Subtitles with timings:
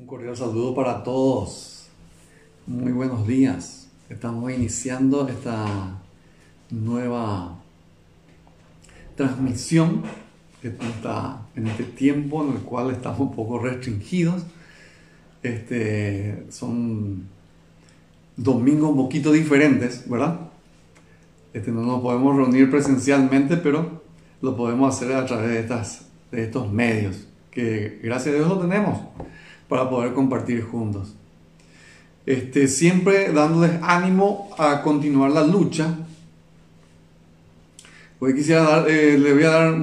[0.00, 1.88] Un cordial saludo para todos.
[2.66, 3.90] Muy buenos días.
[4.08, 5.98] Estamos iniciando esta
[6.70, 7.58] nueva
[9.14, 10.02] transmisión
[10.62, 14.42] en este tiempo en el cual estamos un poco restringidos.
[15.42, 17.26] Este, son
[18.38, 20.40] domingos un poquito diferentes, ¿verdad?
[21.52, 24.02] Este, no nos podemos reunir presencialmente, pero
[24.40, 28.98] lo podemos hacer a través de, de estos medios, que gracias a Dios lo tenemos
[29.70, 31.14] para poder compartir juntos.
[32.26, 35.96] Este, siempre dándoles ánimo a continuar la lucha.
[38.18, 39.74] Hoy quisiera dar, eh, le voy a dar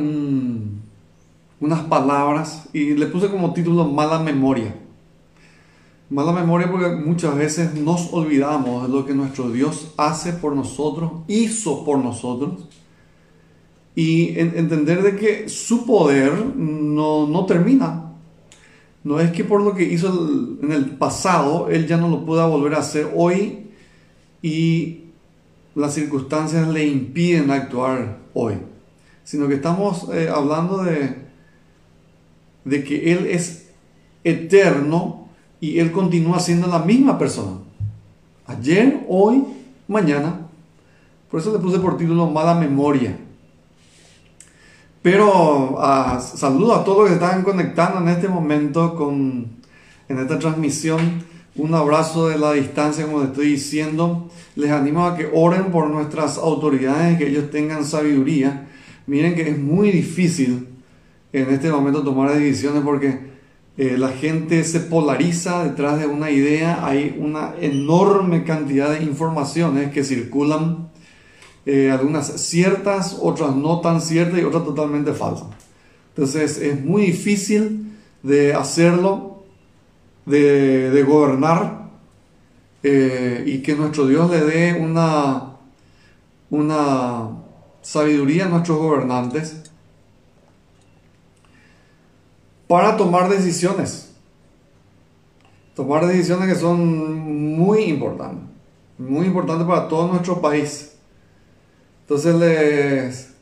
[1.59, 4.75] unas palabras y le puse como título Mala Memoria.
[6.09, 11.11] Mala memoria porque muchas veces nos olvidamos de lo que nuestro Dios hace por nosotros,
[11.27, 12.67] hizo por nosotros.
[13.95, 18.06] Y entender de que su poder no, no termina,
[19.07, 20.29] no es que por lo que hizo
[20.61, 23.67] en el pasado, él ya no lo pueda volver a hacer hoy
[24.41, 25.03] y
[25.75, 28.55] las circunstancias le impiden actuar hoy,
[29.23, 31.15] sino que estamos eh, hablando de,
[32.65, 33.69] de que él es
[34.25, 35.29] eterno
[35.61, 37.59] y él continúa siendo la misma persona.
[38.45, 39.41] Ayer, hoy,
[39.87, 40.41] mañana.
[41.31, 43.17] Por eso le puse por título Mala Memoria.
[45.01, 49.47] Pero uh, saludo a todos los que están conectando en este momento con,
[50.09, 51.23] en esta transmisión.
[51.55, 54.29] Un abrazo de la distancia, como les estoy diciendo.
[54.55, 58.67] Les animo a que oren por nuestras autoridades, que ellos tengan sabiduría.
[59.07, 60.67] Miren que es muy difícil
[61.33, 63.27] en este momento tomar decisiones porque
[63.77, 66.85] eh, la gente se polariza detrás de una idea.
[66.85, 70.89] Hay una enorme cantidad de informaciones que circulan
[71.69, 75.47] eh, algunas ciertas, otras no tan ciertas y otras totalmente falsas.
[76.15, 79.43] Entonces es muy difícil de hacerlo,
[80.25, 81.89] de, gobernar
[82.83, 85.57] eh, y que nuestro Dios le dé una,
[86.49, 87.31] una
[87.81, 89.57] sabiduría a nuestros gobernantes
[92.65, 94.13] para tomar decisiones.
[95.75, 98.45] Tomar decisiones que son muy importantes,
[98.97, 100.93] muy importantes para todo nuestro país.
[102.09, 103.35] Entonces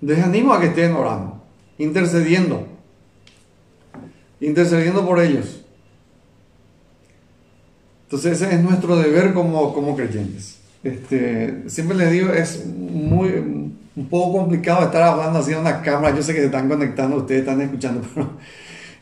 [0.00, 1.42] les, animo a que estén orando,
[1.76, 2.66] intercediendo,
[4.40, 5.62] intercediendo por ellos.
[8.04, 10.60] Entonces ese es nuestro deber como, como creyentes.
[10.82, 16.16] Este, siempre les digo, es muy, un poco complicado estar hablando así en una cámara.
[16.16, 18.30] Yo sé que se están conectando, ustedes están escuchando, pero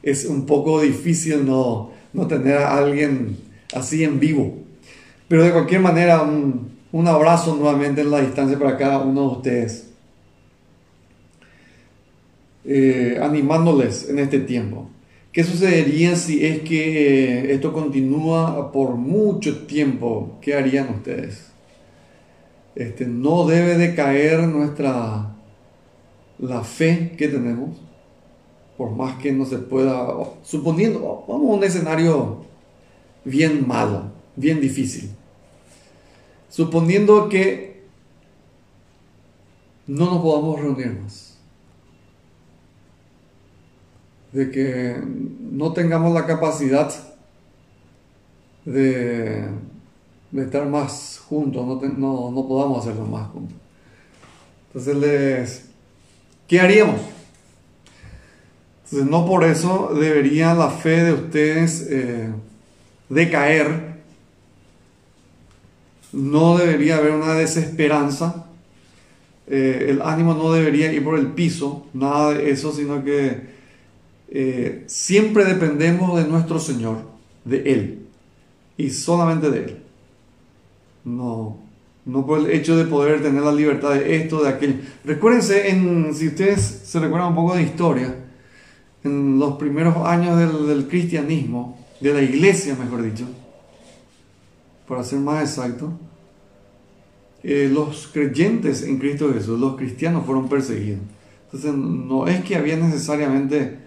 [0.03, 3.37] es un poco difícil no, no tener a alguien
[3.73, 4.59] así en vivo.
[5.28, 9.37] Pero de cualquier manera, un, un abrazo nuevamente en la distancia para cada uno de
[9.37, 9.91] ustedes.
[12.65, 14.88] Eh, animándoles en este tiempo.
[15.32, 20.38] ¿Qué sucedería si es que eh, esto continúa por mucho tiempo?
[20.41, 21.47] ¿Qué harían ustedes?
[22.75, 25.34] Este, no debe de caer nuestra
[26.38, 27.77] la fe que tenemos,
[28.77, 30.06] por más que no se pueda,
[30.43, 32.44] suponiendo, vamos a un escenario
[33.25, 35.10] bien malo, bien difícil
[36.48, 37.84] suponiendo que
[39.86, 41.38] no nos podamos reunir más,
[44.32, 45.03] de que
[45.41, 46.92] no tengamos la capacidad
[48.64, 49.48] de,
[50.36, 51.64] estar más juntos,
[51.97, 53.56] no, no, podamos hacerlo más juntos.
[54.69, 55.70] Entonces, les,
[56.47, 57.00] ¿qué haríamos?
[58.84, 62.30] Entonces, no por eso debería la fe de ustedes eh,
[63.09, 63.88] decaer
[66.13, 68.47] no debería haber una desesperanza,
[69.47, 73.41] eh, el ánimo no debería ir por el piso, nada de eso, sino que
[74.31, 76.99] eh, siempre dependemos de nuestro Señor,
[77.45, 77.99] de Él,
[78.77, 79.79] y solamente de Él.
[81.05, 81.59] No,
[82.05, 84.75] no por el hecho de poder tener la libertad de esto, de aquello.
[85.05, 88.15] Recuérdense, en, si ustedes se recuerdan un poco de historia,
[89.05, 93.25] en los primeros años del, del cristianismo, de la iglesia, mejor dicho,
[94.89, 95.93] para ser más exacto,
[97.43, 101.01] eh, los creyentes en Cristo Jesús, los cristianos fueron perseguidos.
[101.45, 103.79] Entonces no es que había necesariamente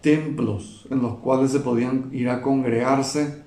[0.00, 3.42] templos en los cuales se podían ir a congregarse,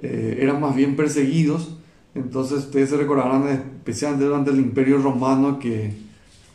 [0.00, 1.76] eh, eran más bien perseguidos.
[2.14, 5.92] Entonces ustedes se recordarán especialmente durante el imperio romano que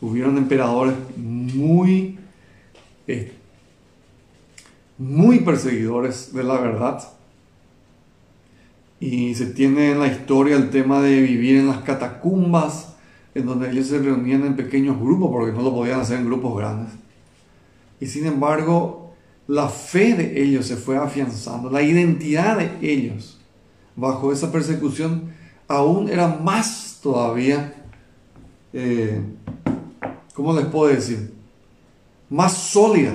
[0.00, 2.18] hubieron emperadores muy,
[3.06, 3.32] eh,
[4.96, 7.17] muy perseguidores de la verdad
[9.00, 12.94] y se tiene en la historia el tema de vivir en las catacumbas,
[13.34, 16.56] en donde ellos se reunían en pequeños grupos porque no lo podían hacer en grupos
[16.56, 16.92] grandes.
[18.00, 19.14] Y sin embargo,
[19.46, 23.38] la fe de ellos se fue afianzando, la identidad de ellos
[23.98, 25.32] bajo esa persecución
[25.66, 27.74] aún era más todavía,
[28.72, 29.20] eh,
[30.34, 31.34] ¿cómo les puedo decir?
[32.30, 33.12] Más sólida.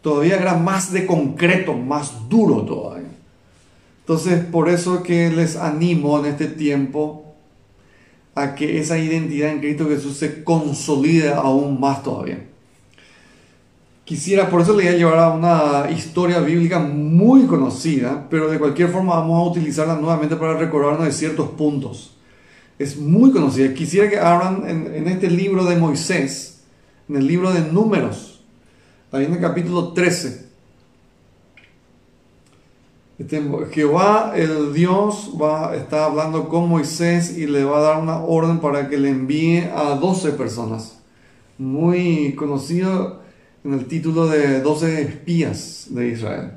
[0.00, 2.93] Todavía era más de concreto, más duro todavía.
[4.04, 7.24] Entonces, por eso que les animo en este tiempo
[8.34, 12.44] a que esa identidad en Cristo Jesús se consolide aún más todavía.
[14.04, 18.58] Quisiera, por eso le voy a llevar a una historia bíblica muy conocida, pero de
[18.58, 22.14] cualquier forma vamos a utilizarla nuevamente para recordarnos de ciertos puntos.
[22.78, 23.72] Es muy conocida.
[23.72, 26.64] Quisiera que abran en, este libro de Moisés,
[27.08, 28.42] en el libro de Números,
[29.10, 30.43] ahí en el capítulo 13.
[33.70, 38.58] Jehová, el Dios, va, está hablando con Moisés y le va a dar una orden
[38.58, 40.98] para que le envíe a 12 personas.
[41.56, 43.20] Muy conocido
[43.62, 46.52] en el título de 12 espías de Israel.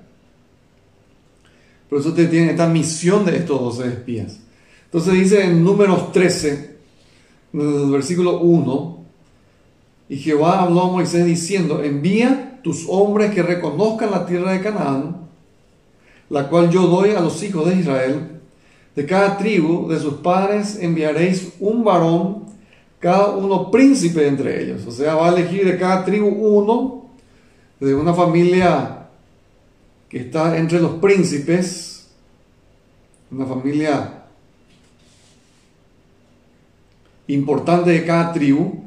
[1.90, 4.40] Por eso tiene esta misión de estos 12 espías.
[4.86, 6.78] Entonces dice en números 13,
[7.54, 8.98] en el versículo 1,
[10.10, 15.27] y Jehová habló a Moisés diciendo, envía tus hombres que reconozcan la tierra de Canaán,
[16.30, 18.40] la cual yo doy a los hijos de Israel.
[18.96, 22.48] De cada tribu de sus padres enviaréis un varón
[23.00, 24.86] cada uno príncipe entre ellos.
[24.88, 27.06] O sea, va a elegir de cada tribu uno,
[27.80, 29.08] de una familia
[30.10, 32.08] que está entre los príncipes,
[33.30, 34.24] una familia
[37.28, 38.84] importante de cada tribu.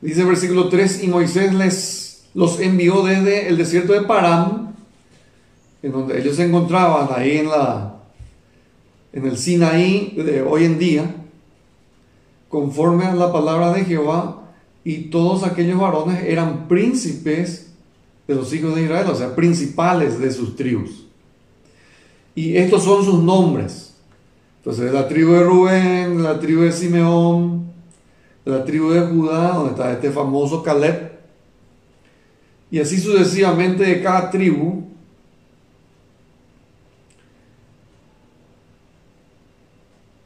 [0.00, 2.04] Dice el versículo 3, y Moisés les
[2.34, 4.73] los envió desde el desierto de Parán,
[5.84, 7.96] en donde ellos se encontraban ahí en la
[9.12, 11.14] en el Sinaí de hoy en día
[12.48, 14.42] conforme a la palabra de Jehová,
[14.84, 17.72] y todos aquellos varones eran príncipes
[18.28, 21.04] de los hijos de Israel, o sea, principales de sus tribus.
[22.34, 23.96] Y estos son sus nombres.
[24.58, 27.72] Entonces, la tribu de Rubén, la tribu de Simeón,
[28.44, 31.12] la tribu de Judá, donde está este famoso Caleb,
[32.70, 34.93] y así sucesivamente de cada tribu,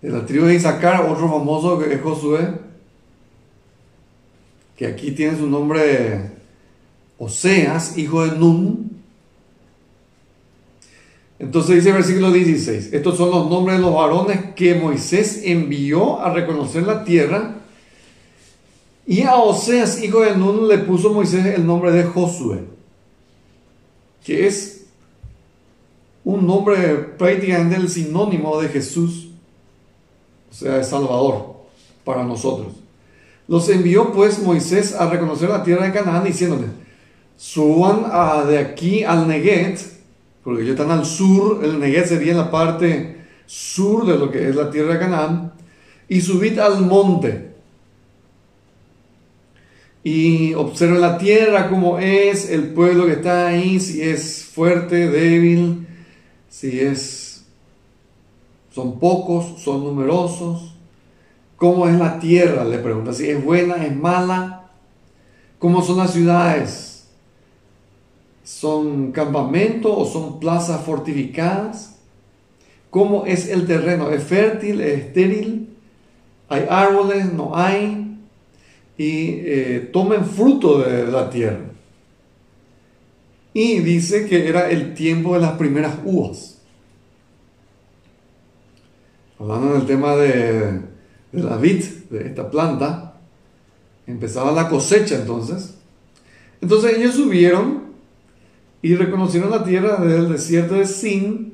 [0.00, 2.52] de la tribu de Isaacar, otro famoso que es Josué,
[4.76, 6.30] que aquí tiene su nombre
[7.18, 8.92] Oseas, hijo de Nun.
[11.40, 16.20] Entonces dice el versículo 16, estos son los nombres de los varones que Moisés envió
[16.20, 17.56] a reconocer la tierra.
[19.06, 22.60] Y a Oseas, hijo de Nun, le puso Moisés el nombre de Josué,
[24.24, 24.86] que es
[26.24, 26.76] un nombre
[27.16, 29.27] prácticamente el sinónimo de Jesús
[30.50, 31.56] o sea, es Salvador
[32.04, 32.72] para nosotros.
[33.46, 36.66] Los envió pues Moisés a reconocer la tierra de Canaán diciéndole,
[37.36, 38.04] suban
[38.48, 39.78] de aquí al Neguet,
[40.44, 43.16] porque ellos están al sur, el Neguet sería en la parte
[43.46, 45.52] sur de lo que es la tierra de Canaán,
[46.08, 47.48] y subid al monte.
[50.04, 55.86] Y observen la tierra como es, el pueblo que está ahí, si es fuerte, débil,
[56.48, 57.27] si es
[58.78, 60.72] son pocos, son numerosos.
[61.56, 62.64] ¿Cómo es la tierra?
[62.64, 63.12] Le pregunta.
[63.12, 64.70] Si es buena, es mala.
[65.58, 67.08] ¿Cómo son las ciudades?
[68.44, 71.98] ¿Son campamentos o son plazas fortificadas?
[72.90, 74.12] ¿Cómo es el terreno?
[74.12, 74.80] ¿Es fértil?
[74.80, 75.70] ¿Es estéril?
[76.48, 77.32] ¿Hay árboles?
[77.32, 78.16] ¿No hay?
[78.96, 81.64] Y eh, tomen fruto de la tierra.
[83.52, 86.57] Y dice que era el tiempo de las primeras uvas.
[89.40, 90.80] Hablando del tema de,
[91.32, 93.14] la vid, de esta planta,
[94.06, 95.74] empezaba la cosecha entonces.
[96.60, 97.84] Entonces ellos subieron
[98.82, 101.52] y reconocieron la tierra desde el desierto de Sin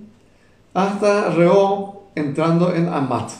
[0.72, 3.30] hasta Reo, entrando en Amat.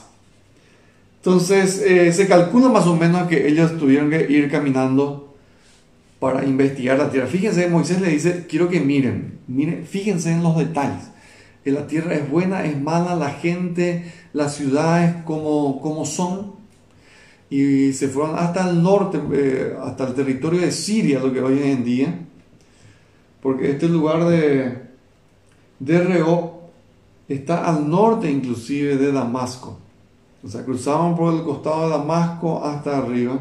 [1.16, 5.34] Entonces eh, se calcula más o menos que ellos tuvieron que ir caminando
[6.20, 7.26] para investigar la tierra.
[7.26, 11.14] Fíjense, Moisés le dice, quiero que miren, miren, fíjense en los detalles
[11.72, 16.52] la tierra es buena, es mala, la gente, las ciudades como, como son.
[17.48, 21.62] Y se fueron hasta el norte, eh, hasta el territorio de Siria, lo que hoy
[21.62, 22.18] en día.
[23.40, 24.82] Porque este lugar de,
[25.78, 26.24] de
[27.28, 29.78] está al norte inclusive de Damasco.
[30.42, 33.38] O sea, cruzaban por el costado de Damasco hasta arriba.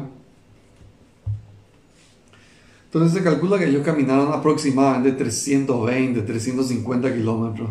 [2.86, 7.70] Entonces se calcula que ellos caminaron aproximadamente 320, 350 kilómetros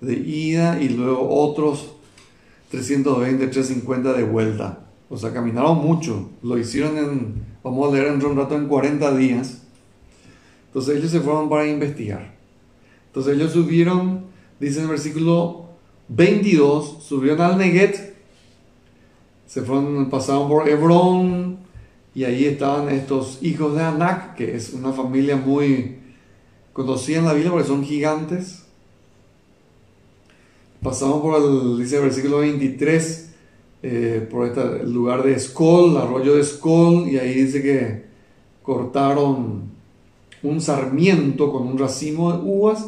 [0.00, 1.94] de ida y luego otros
[2.74, 4.86] 320, 350 de vuelta.
[5.08, 6.30] O sea, caminaron mucho.
[6.42, 9.62] Lo hicieron en, vamos a leer en un rato, en 40 días.
[10.66, 12.34] Entonces ellos se fueron para investigar.
[13.06, 14.24] Entonces ellos subieron,
[14.58, 15.66] dice en el versículo
[16.08, 18.14] 22, subieron al Neget,
[19.46, 21.58] se fueron, pasaron por Hebrón,
[22.14, 25.98] y ahí estaban estos hijos de Anak, que es una familia muy
[26.72, 28.63] conocida en la Biblia porque son gigantes.
[30.84, 33.34] Pasamos por el, dice el versículo 23,
[33.82, 38.04] eh, por el lugar de Escol, el arroyo de Escol, y ahí dice que
[38.62, 39.62] cortaron
[40.42, 42.86] un sarmiento con un racimo de uvas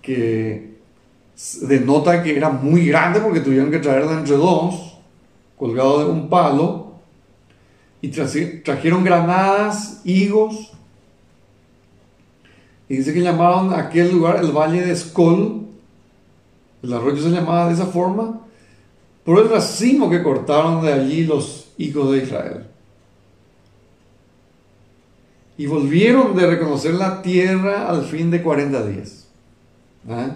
[0.00, 0.76] que
[1.62, 4.96] denota que era muy grande porque tuvieron que traerla entre dos,
[5.56, 6.92] colgado de un palo,
[8.00, 10.70] y trajeron granadas, higos,
[12.88, 15.59] y dice que llamaron a aquel lugar el Valle de Escol,
[16.82, 18.40] el arroyo se llamaba de esa forma,
[19.24, 22.66] por el racimo que cortaron de allí los hijos de Israel.
[25.58, 29.26] Y volvieron de reconocer la tierra al fin de 40 días.
[30.08, 30.30] ¿Ah?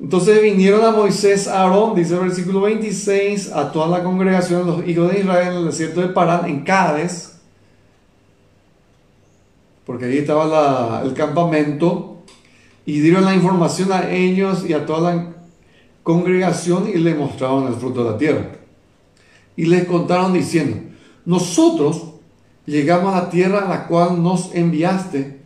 [0.00, 4.72] Entonces vinieron a Moisés, a Aarón, dice el versículo 26, a toda la congregación de
[4.72, 7.34] los hijos de Israel en el desierto de Parán, en Cádiz,
[9.86, 12.13] porque ahí estaba el campamento,
[12.86, 15.34] y dieron la información a ellos y a toda la
[16.02, 18.50] congregación y le mostraron el fruto de la tierra.
[19.56, 20.76] Y les contaron diciendo,
[21.24, 22.02] nosotros
[22.66, 25.40] llegamos a la tierra a la cual nos enviaste,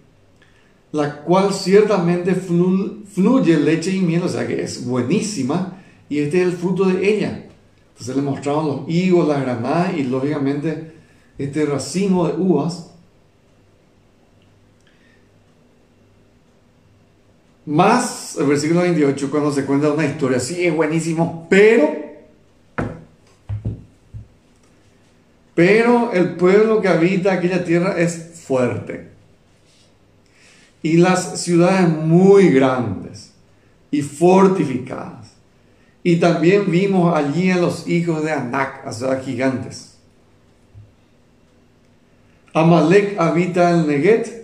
[0.92, 5.78] la cual ciertamente fluye leche y miel, o sea que es buenísima,
[6.08, 7.44] y este es el fruto de ella.
[7.90, 10.92] Entonces le mostraron los higos, las granadas y lógicamente
[11.36, 12.90] este racimo de uvas.
[17.68, 21.94] Más el versículo 28 cuando se cuenta una historia, sí, es buenísimo, pero,
[25.54, 29.08] pero el pueblo que habita aquella tierra es fuerte.
[30.82, 33.32] Y las ciudades muy grandes
[33.90, 35.34] y fortificadas.
[36.02, 39.98] Y también vimos allí a los hijos de Anak, o sea, gigantes.
[42.54, 44.37] Amalek habita en Neget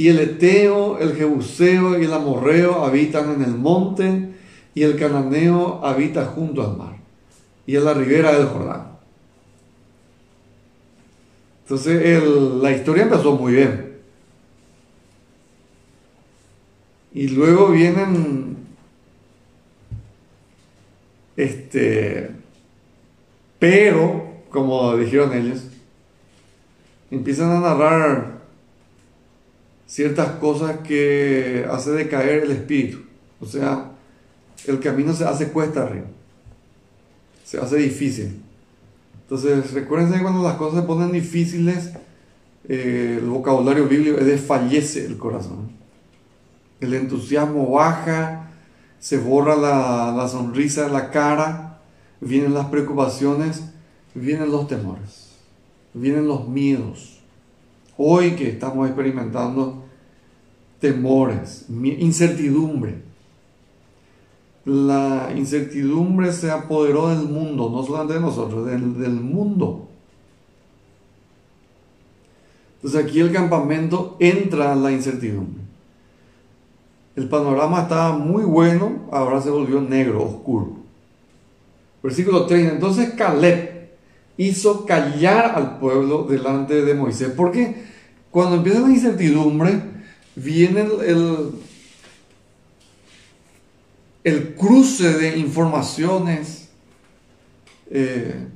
[0.00, 4.30] y el Eteo, el Jebuseo y el Amorreo habitan en el monte,
[4.74, 6.96] y el Cananeo habita junto al mar,
[7.66, 8.92] y en la ribera del Jordán.
[11.64, 13.98] Entonces la historia empezó muy bien.
[17.12, 18.56] Y luego vienen,
[21.36, 22.30] este,
[23.58, 25.64] pero, como dijeron ellos,
[27.10, 28.39] empiezan a narrar
[29.90, 32.98] ciertas cosas que hace decaer el espíritu.
[33.40, 33.90] O sea,
[34.66, 36.06] el camino se hace cuesta arriba.
[37.44, 38.40] Se hace difícil.
[39.22, 41.90] Entonces, recuerden que cuando las cosas se ponen difíciles,
[42.68, 45.72] eh, el vocabulario bíblico es desfallece el corazón.
[46.78, 48.48] El entusiasmo baja,
[49.00, 51.80] se borra la, la sonrisa de la cara,
[52.20, 53.64] vienen las preocupaciones,
[54.14, 55.30] vienen los temores,
[55.94, 57.19] vienen los miedos
[58.02, 59.84] Hoy que estamos experimentando
[60.80, 63.02] temores, incertidumbre.
[64.64, 68.80] La incertidumbre se apoderó del mundo, no solamente de nosotros, del,
[69.10, 69.86] mundo.
[72.76, 75.62] Entonces aquí el campamento entra la incertidumbre.
[77.16, 80.70] El panorama estaba muy bueno, ahora se volvió negro, oscuro.
[82.02, 82.76] Versículo 30.
[82.76, 83.90] Entonces Caleb
[84.38, 87.28] hizo callar al pueblo delante de Moisés.
[87.32, 87.89] ¿Por qué?
[88.30, 89.80] Cuando empieza la incertidumbre,
[90.36, 91.50] viene el,
[94.22, 96.68] el, cruce de informaciones
[97.90, 98.46] eh,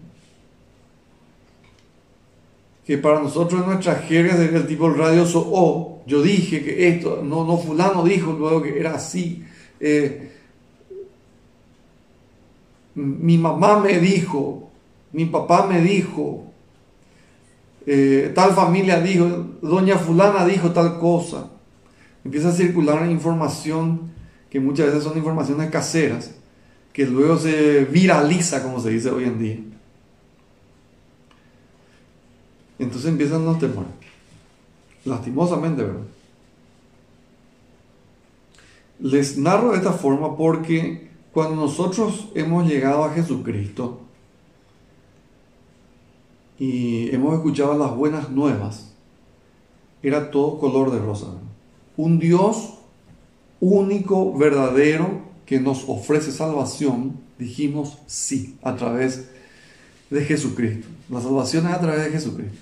[2.87, 7.23] que para nosotros en nuestra jerga sería el tipo radioso, oh, yo dije que esto,
[7.25, 9.43] no, no, fulano dijo luego que era así.
[9.81, 10.31] Eh,
[12.95, 14.71] mi mamá me dijo,
[15.13, 16.45] mi papá me dijo,
[17.87, 19.27] eh, tal familia dijo,
[19.61, 21.51] doña fulana dijo tal cosa.
[22.25, 24.13] Empieza a circular información
[24.49, 26.31] que muchas veces son informaciones caseras,
[26.93, 29.59] que luego se viraliza, como se dice hoy en día.
[32.79, 33.91] Entonces empiezan los temores.
[35.05, 36.01] Lastimosamente, ¿verdad?
[39.01, 44.04] Les narro de esta forma porque cuando nosotros hemos llegado a Jesucristo,
[46.59, 48.93] y hemos escuchado las buenas nuevas,
[50.03, 51.27] era todo color de rosa.
[51.97, 52.75] Un Dios
[53.61, 59.31] único, verdadero, que nos ofrece salvación, dijimos sí, a través
[60.11, 60.87] de Jesucristo.
[61.11, 62.59] La salvación es a través de Jesucristo.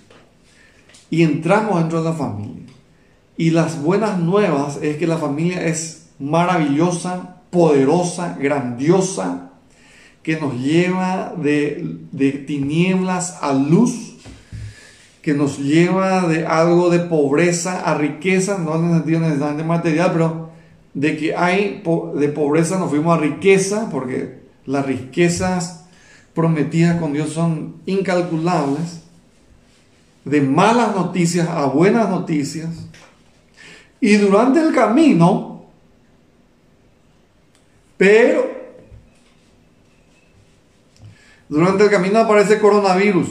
[1.11, 2.63] y entramos dentro de la familia.
[3.37, 9.52] Y las buenas nuevas es que la familia es maravillosa, poderosa, grandiosa,
[10.23, 14.17] que nos lleva de, tinieblas a luz,
[15.21, 20.11] que nos lleva de algo de pobreza a riqueza, no en el sentido necesariamente material,
[20.13, 20.51] pero
[20.95, 21.83] de que hay
[22.15, 25.87] de pobreza nos fuimos a riqueza, porque las riquezas
[26.35, 29.01] prometidas con Dios son incalculables,
[30.25, 32.71] de malas noticias a buenas noticias,
[34.01, 35.65] y durante el camino,
[37.97, 38.52] pero
[41.53, 43.29] durante el camino aparece coronavirus.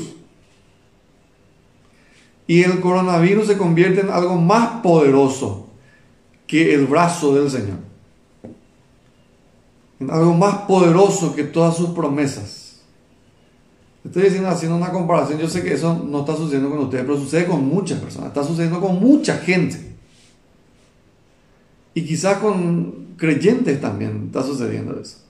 [2.45, 5.69] Y el coronavirus se convierte en algo más poderoso
[6.45, 7.79] que el brazo del Señor.
[9.99, 12.81] En algo más poderoso que todas sus promesas.
[14.05, 17.17] Estoy diciendo, haciendo una comparación, yo sé que eso no está sucediendo con ustedes, pero
[17.17, 19.95] sucede con muchas personas, está sucediendo con mucha gente.
[21.95, 25.20] Y quizás con creyentes también está sucediendo eso.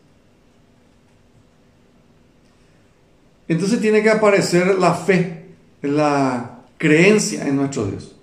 [3.51, 5.43] Entonces tiene que aparecer la fe,
[5.81, 8.15] la creencia en nuestro Dios.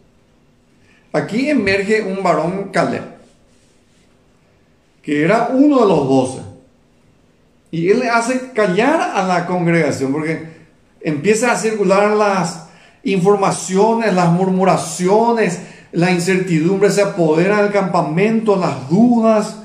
[1.12, 3.02] Aquí emerge un varón Caleb,
[5.02, 6.38] que era uno de los doce.
[7.70, 10.46] Y él le hace callar a la congregación porque
[11.02, 12.68] empieza a circular las
[13.04, 15.58] informaciones, las murmuraciones,
[15.92, 19.56] la incertidumbre se apodera del campamento, las dudas,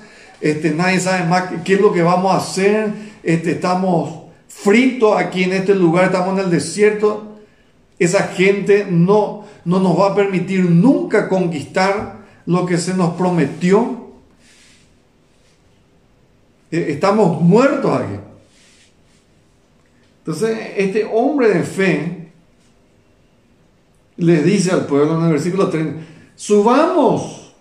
[0.42, 2.90] este, nadie sabe más qué, es lo que vamos a hacer,
[3.24, 4.23] este, estamos
[4.56, 7.38] fritos aquí en este lugar, estamos en el desierto.
[8.00, 14.12] Esa gente no, no nos va a permitir nunca conquistar lo que se nos prometió.
[16.72, 18.20] E, estamos muertos aquí.
[20.20, 22.32] Entonces, este hombre de fe
[24.16, 26.02] le dice al pueblo en el versículo 30,
[26.36, 27.54] subamos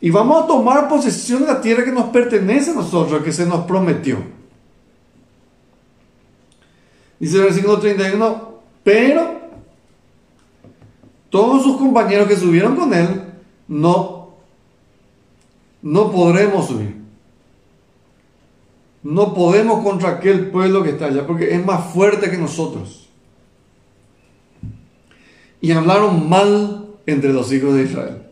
[0.00, 3.44] y vamos a tomar posesión de la tierra que nos pertenece a nosotros, que se
[3.44, 4.39] nos prometió.
[7.20, 9.40] Dice el versículo 31, pero
[11.28, 13.24] todos sus compañeros que subieron con él,
[13.68, 14.30] no,
[15.82, 16.96] no podremos subir.
[19.02, 23.08] No podemos contra aquel pueblo que está allá, porque es más fuerte que nosotros.
[25.60, 28.22] Y hablaron mal entre los hijos de Israel.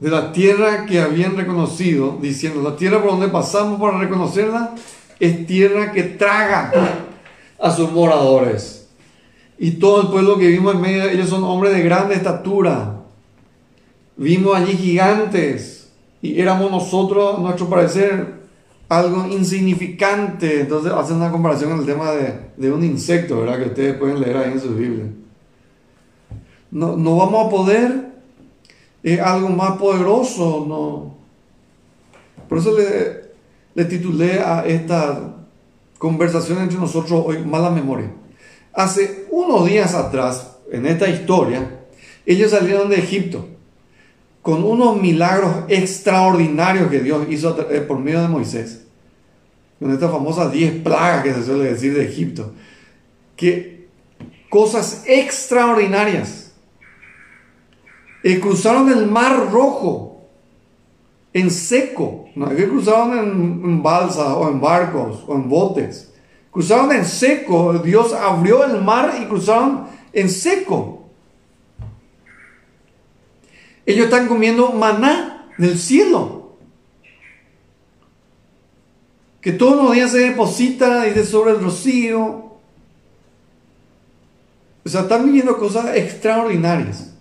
[0.00, 4.74] De la tierra que habían reconocido, diciendo, la tierra por donde pasamos para reconocerla
[5.22, 6.72] es tierra que traga
[7.56, 8.88] a sus moradores.
[9.56, 12.96] Y todo el pueblo que vimos en medio, ellos son hombres de grande estatura.
[14.16, 18.42] Vimos allí gigantes y éramos nosotros, a nuestro parecer,
[18.88, 20.62] algo insignificante.
[20.62, 22.10] Entonces hacen una comparación con el tema
[22.56, 23.58] de, un insecto, ¿verdad?
[23.58, 25.04] Que ustedes pueden leer ahí en su Biblia.
[26.72, 28.12] No, no vamos a poder,
[29.04, 31.14] es algo más poderoso, no.
[32.48, 33.31] Por eso le,
[33.74, 35.36] le titulé a esta
[35.98, 38.12] conversación entre nosotros hoy Mala Memoria.
[38.72, 41.80] Hace unos días atrás, en esta historia,
[42.26, 43.46] ellos salieron de Egipto
[44.42, 48.82] con unos milagros extraordinarios que Dios hizo eh, por medio de Moisés.
[49.78, 52.52] Con estas famosas 10 plagas que se suele decir de Egipto.
[53.36, 53.88] Que
[54.50, 56.52] cosas extraordinarias.
[58.24, 60.11] Y cruzaron el mar rojo
[61.32, 62.26] en seco.
[62.34, 66.12] No es que cruzaron en, en balsas o en barcos o en botes.
[66.50, 67.74] Cruzaron en seco.
[67.74, 71.02] Dios abrió el mar y cruzaron en seco.
[73.86, 76.56] Ellos están comiendo maná del cielo.
[79.40, 82.52] Que todos los días se deposita de sobre el rocío.
[84.84, 87.12] O sea, están viviendo cosas extraordinarias.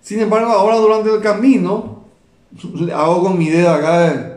[0.00, 1.91] Sin embargo, ahora durante el camino,
[2.92, 4.32] hago con mi dedo acá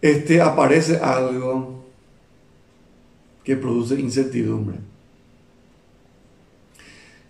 [0.00, 1.84] este, aparece algo
[3.44, 4.78] que produce incertidumbre.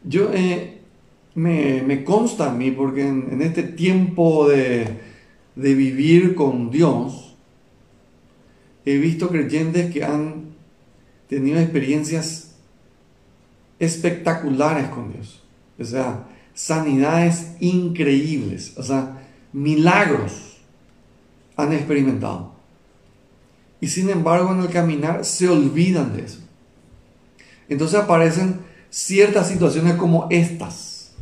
[0.05, 0.81] Yo eh,
[1.35, 4.87] me, consta a mí, porque en, este tiempo de,
[5.57, 7.37] de vivir con Dios,
[8.85, 10.51] he visto creyentes que han
[11.29, 12.57] tenido experiencias
[13.79, 15.43] espectaculares con Dios.
[15.79, 16.27] O sea,
[16.61, 19.19] sanidades increíbles, o sea,
[19.53, 20.59] milagros
[21.57, 22.53] han experimentado
[23.81, 26.39] y sin embargo en el caminar se olvidan de eso.
[27.69, 31.13] Entonces aparecen ciertas situaciones como estas.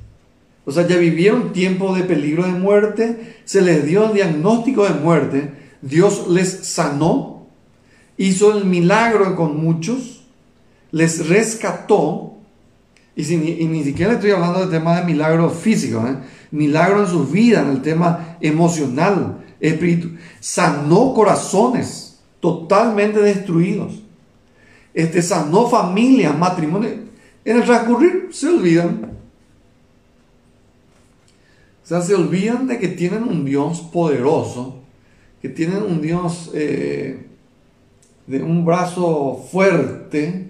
[0.65, 4.95] O sea, ya vivieron tiempo de peligro de muerte, se les dio el diagnóstico de
[5.01, 7.47] muerte, Dios les sanó,
[8.17, 10.25] hizo el milagro con muchos,
[10.91, 12.38] les rescató,
[13.19, 16.17] y, ni siquiera estoy hablando de tema de milagro físico, ¿eh?
[16.53, 24.05] milagro en sus vidas, en el tema emocional, espíritu, sanó corazones totalmente destruidos,
[24.95, 26.93] este, sanó familias, matrimonios,
[27.45, 29.19] en el transcurrir se olvidan.
[31.83, 34.77] O sea, se olvidan de que tienen un Dios poderoso,
[35.43, 37.27] que tienen un Dios eh,
[38.29, 40.48] de un brazo fuerte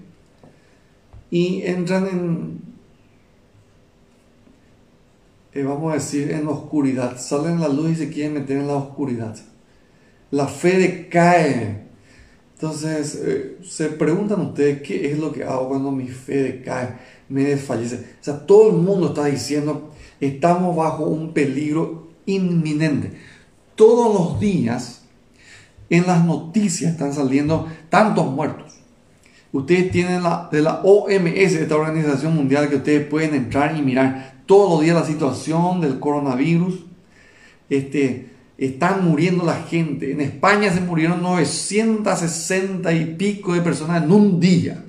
[1.31, 2.61] y entran en,
[5.53, 7.19] eh, vamos a decir, en oscuridad.
[7.19, 9.37] Salen en la luz y se quieren meter en la oscuridad.
[10.31, 11.89] La fe decae.
[12.55, 16.97] Entonces, eh, se preguntan ustedes, ¿qué es lo que hago cuando mi fe decae,
[17.29, 17.97] me desfallece?
[18.21, 23.13] O sea, todo el mundo está diciendo, estamos bajo un peligro inminente.
[23.77, 25.03] Todos los días
[25.89, 28.68] en las noticias están saliendo tantos muertos.
[29.53, 34.43] Ustedes tienen la, de la OMS, esta organización mundial, que ustedes pueden entrar y mirar
[34.47, 36.85] todos los días la situación del coronavirus.
[37.71, 40.13] Este, están muriendo la gente.
[40.13, 44.85] En España se murieron 960 y pico de personas en un día.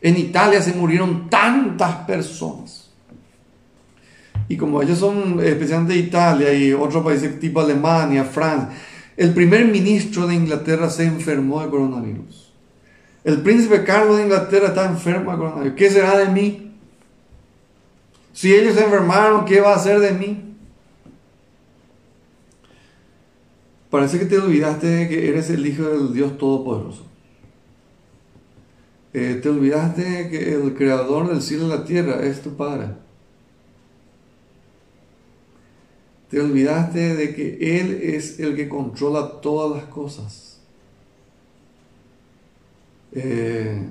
[0.00, 2.90] En Italia se murieron tantas personas.
[4.48, 8.70] Y como ellos son especialmente de Italia y otros países tipo Alemania, Francia,
[9.16, 12.47] el primer ministro de Inglaterra se enfermó de coronavirus.
[13.28, 15.74] El príncipe Carlos de Inglaterra está enfermo de.
[15.74, 16.72] ¿Qué será de mí?
[18.32, 20.56] Si ellos se enfermaron, ¿qué va a hacer de mí?
[23.90, 27.04] Parece que te olvidaste de que eres el hijo del Dios Todopoderoso.
[29.12, 32.94] Eh, te olvidaste de que el creador del cielo y la tierra es tu Padre.
[36.30, 40.47] Te olvidaste de que Él es el que controla todas las cosas.
[43.20, 43.84] Eh,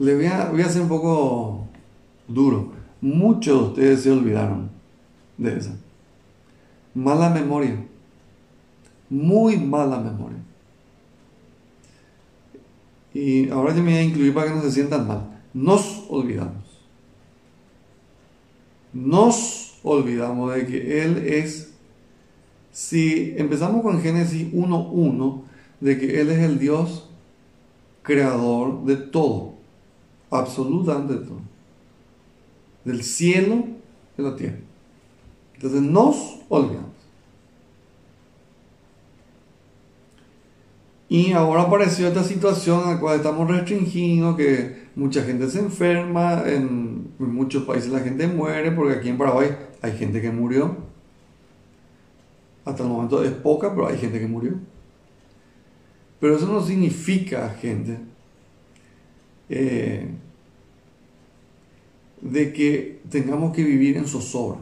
[0.00, 1.66] le voy a, voy ser un poco
[2.26, 2.72] duro.
[3.00, 4.68] Muchos de ustedes se olvidaron
[5.36, 5.70] de eso.
[6.92, 7.84] Mala memoria.
[9.08, 10.38] Muy mala memoria.
[13.14, 15.40] Y ahora yo me voy a incluir para que no se sientan mal.
[15.54, 16.64] Nos olvidamos.
[18.92, 21.74] Nos olvidamos de que Él es,
[22.72, 25.42] si empezamos con Génesis 1.1,
[25.80, 27.07] de que Él es el Dios
[28.08, 29.52] creador de todo,
[30.30, 31.40] absolutamente de todo,
[32.84, 33.66] del cielo
[34.16, 34.56] y de la tierra.
[35.54, 36.88] Entonces nos olvidamos.
[41.10, 46.42] Y ahora apareció esta situación en la cual estamos restringidos, que mucha gente se enferma,
[46.46, 50.76] en, muchos países la gente muere, porque aquí en Paraguay hay gente que murió.
[52.64, 54.54] Hasta el momento es poca, pero hay gente que murió.
[56.20, 57.98] Pero eso no significa, gente,
[59.48, 60.08] eh,
[62.20, 64.58] de que tengamos que vivir en zozobra.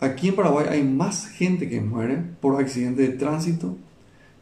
[0.00, 3.76] Aquí en Paraguay hay más gente que muere por accidente de tránsito,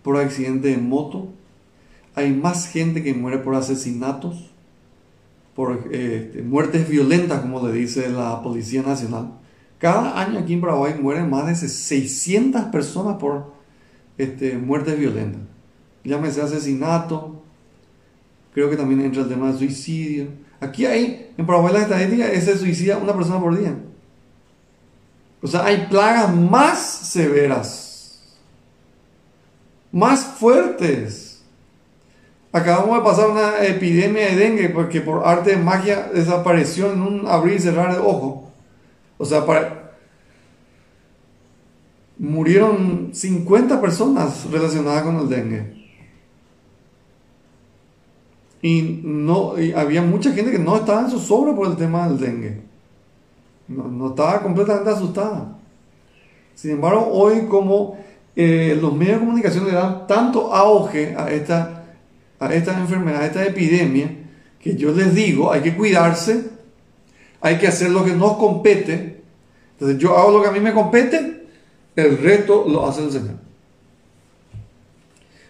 [0.03, 1.29] por accidente de moto,
[2.15, 4.51] hay más gente que muere por asesinatos,
[5.55, 9.39] por eh, muertes violentas, como le dice la Policía Nacional.
[9.79, 13.54] Cada año aquí en Paraguay mueren más de 600 personas por
[14.19, 15.43] este, muertes violentas.
[16.03, 17.43] Llámese asesinato,
[18.53, 20.29] creo que también entra el tema de suicidio.
[20.61, 23.75] Aquí hay, en Paraguay la estadística es se suicida una persona por día.
[25.43, 28.37] O sea, hay plagas más severas,
[29.93, 31.35] más fuertes
[32.55, 37.27] Acabamos de pasar una epidemia de dengue porque por arte de magia desapareció en un
[37.27, 38.49] abrir y cerrar de ojo.
[39.19, 39.45] O sea,
[42.25, 45.85] murieron 50 personas relacionadas con el dengue.
[48.63, 52.19] Y, no, había mucha gente que no estaba en su sobra por el tema del
[52.19, 52.63] dengue.
[53.69, 55.59] No, estaba completamente asustada.
[56.55, 57.99] Sin embargo, hoy como
[58.37, 61.85] eh, los medios de comunicación le dan tanto auge a esta
[62.39, 64.11] a enfermedad, a esta epidemia,
[64.61, 66.51] que yo les digo, hay que cuidarse,
[67.41, 69.23] hay que hacer lo que nos compete.
[69.73, 71.44] Entonces yo hago lo que a mí me compete,
[71.97, 73.37] el resto lo hace el Señor.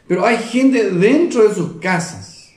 [0.06, 2.50] Pero hay gente dentro de sus casas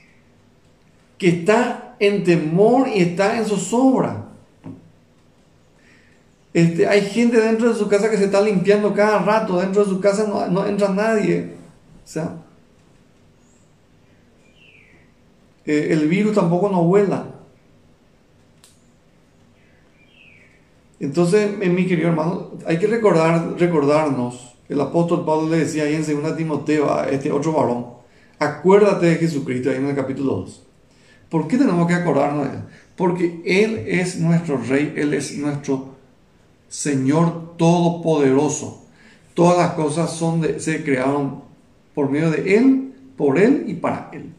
[1.16, 4.26] que está en temor y está en zozobra.
[6.52, 9.90] Este, hay gente dentro de su casa que se está limpiando cada rato, dentro de
[9.90, 11.54] su casa no, no entra nadie.
[12.04, 12.36] O sea,
[15.68, 17.26] Eh, el virus tampoco nos vuela.
[21.00, 25.94] Entonces, en mi querido hermano, hay que recordar, recordarnos, el apóstol Pablo le decía ahí
[25.94, 27.86] en 2 Timoteo a este otro varón,
[28.38, 30.66] acuérdate de Jesucristo, ahí en el capítulo 2.
[31.30, 32.62] ¿Por qué tenemos que acordarnos de Él?
[32.96, 35.94] Porque Él es nuestro Rey, Él es nuestro
[36.68, 38.84] Señor Todopoderoso.
[39.34, 41.42] Todas las cosas son se crearon
[41.94, 44.32] por medio de Él, por Él y para Él.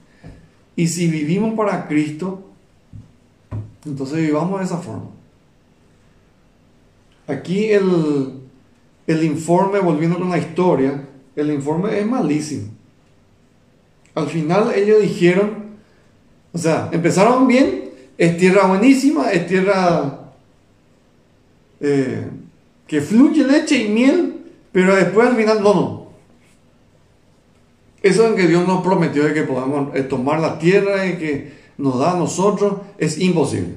[0.76, 2.44] Y si vivimos para Cristo,
[3.86, 5.19] entonces vivamos de esa forma.
[7.30, 8.34] Aquí el,
[9.06, 12.72] el informe, volviendo con la historia, el informe es malísimo.
[14.16, 15.76] Al final ellos dijeron,
[16.52, 20.32] o sea, empezaron bien, es tierra buenísima, es tierra
[21.80, 22.28] eh,
[22.88, 24.38] que fluye leche y miel,
[24.72, 26.08] pero después al final no, no.
[28.02, 31.54] Eso en que Dios nos prometió de que podamos eh, tomar la tierra y que
[31.78, 33.76] nos da a nosotros es imposible.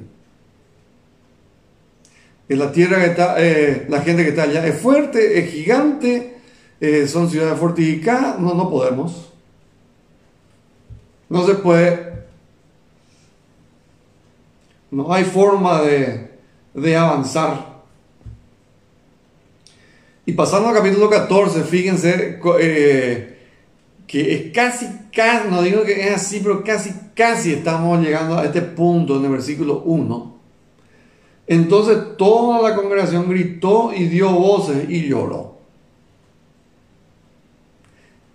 [2.56, 6.36] La tierra que está, eh, la gente que está allá es fuerte, es gigante,
[7.06, 9.32] son ciudades fortificadas, no, no podemos.
[11.28, 12.12] No se puede
[14.92, 17.82] no hay forma de, avanzar.
[20.26, 23.38] Y pasando al capítulo 14, fíjense eh,
[24.06, 28.44] que es casi, casi, no digo que es así, pero casi, casi estamos llegando a
[28.44, 30.41] este punto en el versículo 1.
[31.52, 35.58] Entonces toda la congregación gritó y dio voces y lloró.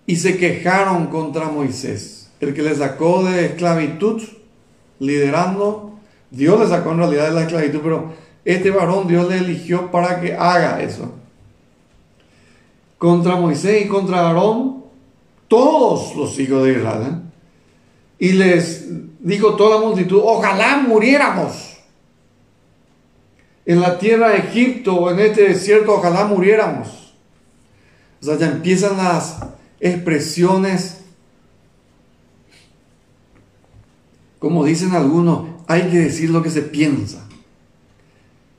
[0.06, 4.22] Y se quejaron contra Moisés, el que le sacó de esclavitud,
[5.00, 5.94] liderando
[6.30, 8.14] Dios le sacó en realidad de la esclavitud, pero
[8.46, 11.12] este varón Dios le eligió para que haga eso.
[13.00, 14.84] Contra Moisés y contra Aarón,
[15.48, 17.02] todos los hijos de Israel.
[17.02, 17.16] ¿eh?
[18.20, 18.86] Y les
[19.20, 21.77] dijo toda la multitud, ojalá muriéramos.
[23.68, 27.14] En la tierra de Egipto o en este desierto, ojalá muriéramos.
[28.22, 29.40] O sea, ya empiezan las
[29.82, 31.02] expresiones,
[34.40, 37.28] como dicen algunos, hay que decir lo que se piensa.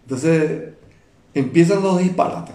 [0.02, 0.74] Entonces
[1.32, 2.54] empiezan los disparates.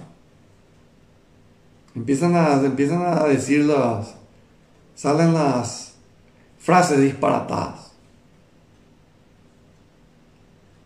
[1.96, 4.14] Empiezan a, empiezan a decir las,
[4.94, 5.96] salen las
[6.60, 7.94] frases disparatadas.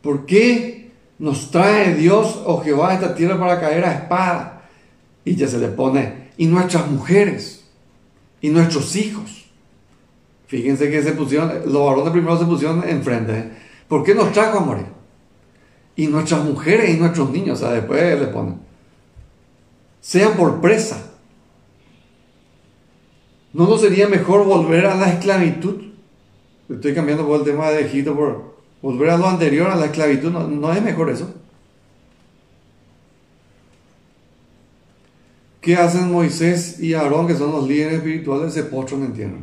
[0.02, 0.77] ¿Por qué
[1.20, 4.70] nos trae Dios o Jehová a esta tierra para caer a espada?
[5.26, 7.66] Y ya se le pone, y nuestras mujeres,
[8.42, 9.46] y nuestros hijos.
[10.48, 13.52] Fíjense que se pusieron, los varones primero se pusieron enfrente.
[13.88, 14.86] ¿Por qué nos trajo a morir?
[15.96, 18.60] Y nuestras mujeres y nuestros niños, o sea, después le ponen.
[20.00, 21.12] Sean por presa.
[23.52, 25.82] ¿No nos sería mejor volver a la esclavitud?
[26.70, 30.32] Estoy cambiando por el tema de Egipto por volver a lo anterior, a la esclavitud.
[30.32, 31.34] ¿No, es mejor eso?
[35.62, 38.54] ¿Qué hacen Moisés y Aarón, que son los líderes espirituales?
[38.54, 39.38] Se postran en tierra.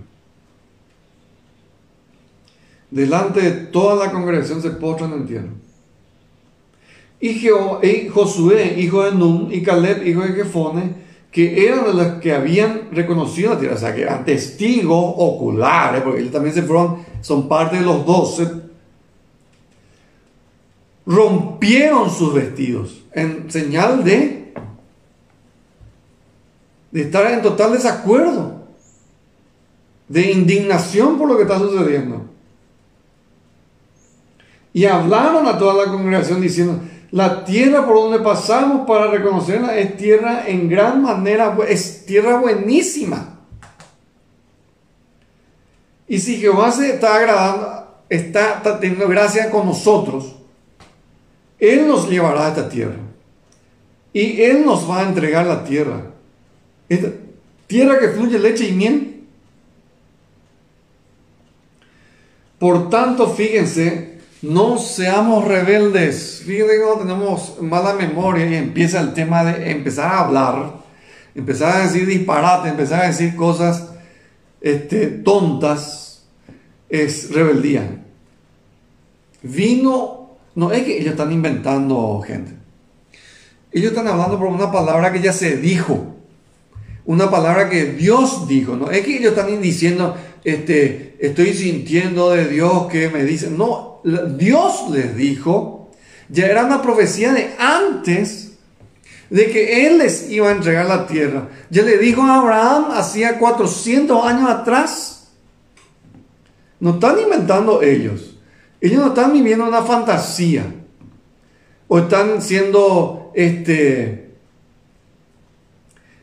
[2.91, 5.49] Delante de toda la congregación se postran en tierra.
[7.21, 10.95] Y, Josué, hijo de Nun, y Caleb, hijo de Jefone,
[11.31, 16.21] que eran los que habían reconocido la tierra, o sea, que eran testigos oculares, porque
[16.21, 18.47] ellos también se fueron, son parte de los doce,
[21.07, 24.55] rompieron sus vestidos en señal de,
[26.91, 28.65] de estar en total desacuerdo,
[30.09, 32.27] de indignación por lo que está sucediendo.
[34.73, 36.81] Y hablaron a toda la congregación diciendo,
[37.13, 43.39] la tierra por donde pasamos para reconocerla es tierra en gran manera, es tierra buenísima.
[46.09, 50.35] Y si Jehová se está agradando, está, teniendo gracia con nosotros,
[51.59, 52.97] Él nos llevará a esta tierra.
[54.13, 56.03] Y Él nos va a entregar la tierra.
[57.67, 59.25] Tierra que fluye leche y miel.
[62.59, 66.43] Por tanto, fíjense, no seamos rebeldes.
[66.47, 70.75] Fíjate que tenemos mala memoria y empieza el tema de empezar a hablar,
[71.35, 73.89] empezar a decir disparate, empezar a decir cosas
[74.61, 76.25] este, tontas,
[76.89, 78.03] es rebeldía.
[79.43, 80.24] Vino,
[80.55, 82.53] no es que ellos están inventando gente.
[83.73, 86.15] Ellos están hablando por una palabra que ya se dijo.
[87.07, 88.77] Una palabra que Dios dijo.
[88.77, 93.51] No es que ellos están diciendo, este, estoy sintiendo de Dios que me dice.
[93.51, 94.01] No,
[94.37, 95.91] Dios les dijo,
[96.29, 98.53] ya era una profecía de antes
[99.29, 101.49] de que Él les iba a entregar la tierra.
[101.69, 105.33] Ya le dijo a Abraham hacía 400 años atrás.
[106.79, 108.34] No están inventando ellos.
[108.85, 110.63] Ellos no están viviendo una fantasía.
[111.89, 114.35] O están siendo, este,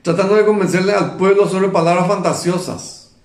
[0.03, 3.15] tratando de convencerle al pueblo sobre palabras fantasiosas.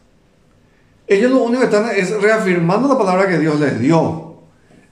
[1.06, 4.36] Ellos lo único que están es reafirmando la palabra que Dios les dio.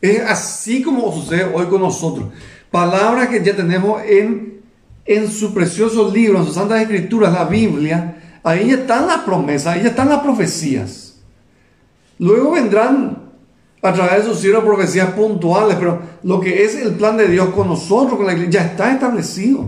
[0.03, 2.27] Es así como sucede hoy con nosotros.
[2.71, 4.61] Palabras que ya tenemos en,
[5.07, 8.41] en su precioso libro, en sus santas escrituras, la Biblia.
[8.43, 11.15] Ahí están las promesas, ahí están las profecías.
[12.19, 13.24] Luego vendrán
[13.85, 17.51] a través de sus ciertas profecías puntuales, pero lo que es el plan de Dios
[17.51, 19.67] con nosotros, con la iglesia, ya está establecido.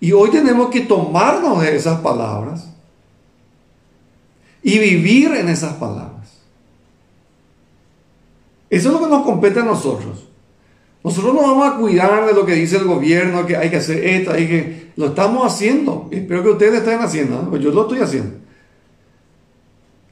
[0.00, 2.68] Y hoy tenemos que tomarnos de esas palabras
[4.60, 6.32] y vivir en esas palabras.
[8.68, 10.26] Eso es lo que nos compete a nosotros.
[11.04, 14.04] Nosotros no vamos a cuidar de lo que dice el gobierno, que hay que hacer
[14.04, 14.92] esto, hay que...
[14.96, 16.08] Lo estamos haciendo.
[16.10, 17.56] Espero que ustedes lo estén haciendo.
[17.56, 18.41] Yo lo estoy haciendo.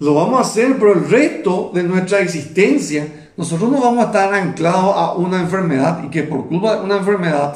[0.01, 4.33] Lo vamos a hacer, pero el resto de nuestra existencia, nosotros no vamos a estar
[4.33, 7.55] anclados a una enfermedad y que por culpa de una enfermedad,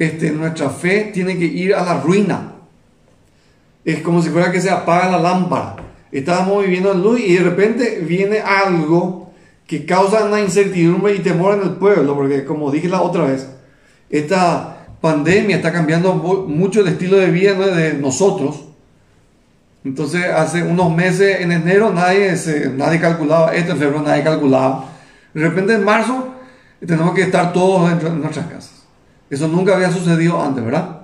[0.00, 2.54] este, nuestra fe tiene que ir a la ruina.
[3.84, 5.76] Es como si fuera que se apaga la lámpara.
[6.10, 9.30] Estábamos viviendo en luz y de repente viene algo
[9.64, 13.48] que causa una incertidumbre y temor en el pueblo, porque como dije la otra vez,
[14.10, 18.67] esta pandemia está cambiando mucho el estilo de vida de nosotros
[19.88, 22.36] entonces, hace unos meses, en enero, nadie,
[22.76, 24.84] nadie calculaba esto, en febrero nadie calculaba.
[25.32, 26.34] De repente, en marzo,
[26.86, 28.82] tenemos que estar todos dentro de nuestras casas.
[29.30, 31.00] Eso nunca había sucedido antes, ¿verdad?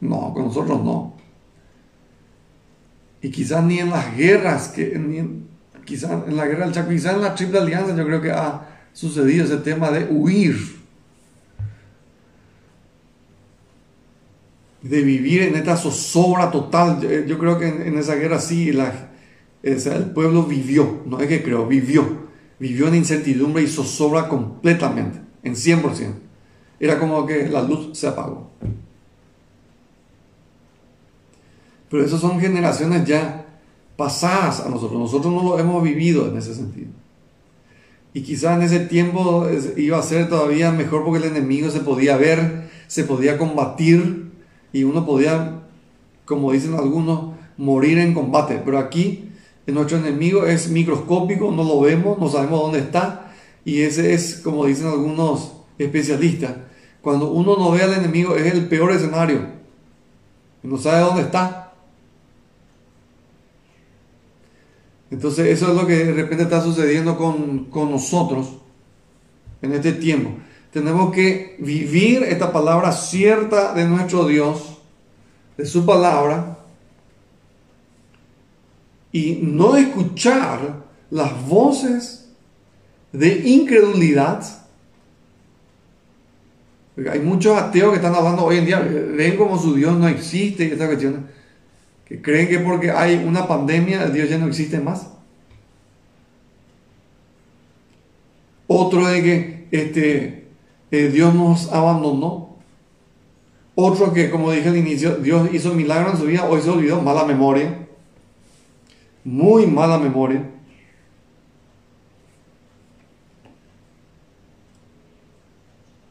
[0.00, 1.14] No, con nosotros no.
[3.22, 5.00] Y quizás ni en las guerras, que,
[5.84, 8.60] quizás en la guerra del Chaco, quizás en la Triple Alianza, yo creo que ha
[8.92, 10.56] sucedido ese tema de huir
[14.88, 17.26] de vivir en esta zozobra total.
[17.26, 18.70] Yo, creo que en, esa guerra sí,
[19.62, 22.26] el pueblo vivió, no es que creo, vivió.
[22.58, 26.14] Vivió en incertidumbre y zozobra completamente, en 100%.
[26.80, 28.50] Era como que la luz se apagó.
[31.90, 33.46] Pero esas son generaciones ya
[33.96, 34.98] pasadas a nosotros.
[34.98, 36.88] Nosotros no lo hemos vivido en ese sentido.
[38.12, 39.46] Y quizás en ese tiempo
[39.76, 44.25] iba a ser todavía mejor porque el enemigo se podía ver, se podía combatir
[44.72, 45.62] y uno podía,
[46.24, 48.60] como dicen algunos, morir en combate.
[48.64, 49.30] Pero aquí
[49.66, 53.32] nuestro enemigo es microscópico, no lo vemos, no sabemos dónde está.
[53.64, 56.54] Y ese es, como dicen algunos especialistas,
[57.00, 59.46] cuando uno no ve al enemigo es el peor escenario.
[60.62, 61.72] No sabe dónde está.
[65.10, 68.48] Entonces eso es lo que de repente está sucediendo con, con nosotros
[69.62, 70.32] en este tiempo
[70.76, 74.76] tenemos que vivir esta palabra cierta de nuestro Dios,
[75.56, 76.58] de su palabra,
[79.10, 82.28] y no escuchar las voces
[83.10, 84.44] de incredulidad.
[87.10, 90.66] hay muchos ateos que están hablando hoy en día, ven como su Dios no existe
[90.66, 91.26] y esta cuestión,
[92.04, 95.06] que creen que porque hay una pandemia Dios ya no existe más.
[98.66, 100.45] Otro de que este,
[100.90, 102.56] eh, Dios nos abandonó.
[103.74, 107.02] Otro que, como dije al inicio, Dios hizo milagro en su vida, hoy se olvidó,
[107.02, 107.86] mala memoria.
[109.24, 110.50] Muy mala memoria.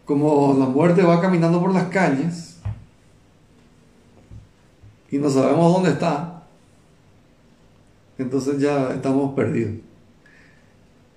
[0.05, 2.59] Como la muerte va caminando por las calles
[5.09, 6.43] y no sabemos dónde está,
[8.19, 9.77] entonces ya estamos perdidos.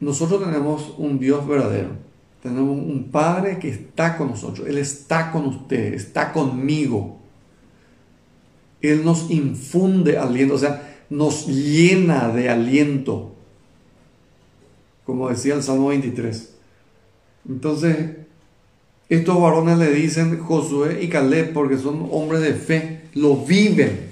[0.01, 2.08] Nosotros tenemos un Dios verdadero
[2.43, 4.69] tenemos un Padre que está con nosotros.
[4.69, 7.19] Él está con usted, está conmigo.
[8.81, 13.35] Él nos infunde aliento, o sea, nos llena de aliento.
[15.05, 16.55] Como decía el Salmo 23.
[17.49, 17.97] Entonces,
[19.09, 24.07] estos varones le dicen Josué y Caleb porque son hombres de fe, lo viven.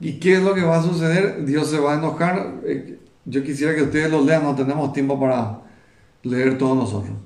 [0.00, 1.44] ¿Y qué es lo que va a suceder?
[1.44, 2.60] Dios se va a enojar.
[2.64, 5.60] Eh, yo quisiera que ustedes lo lean, no tenemos tiempo para
[6.22, 7.16] leer todos nosotros.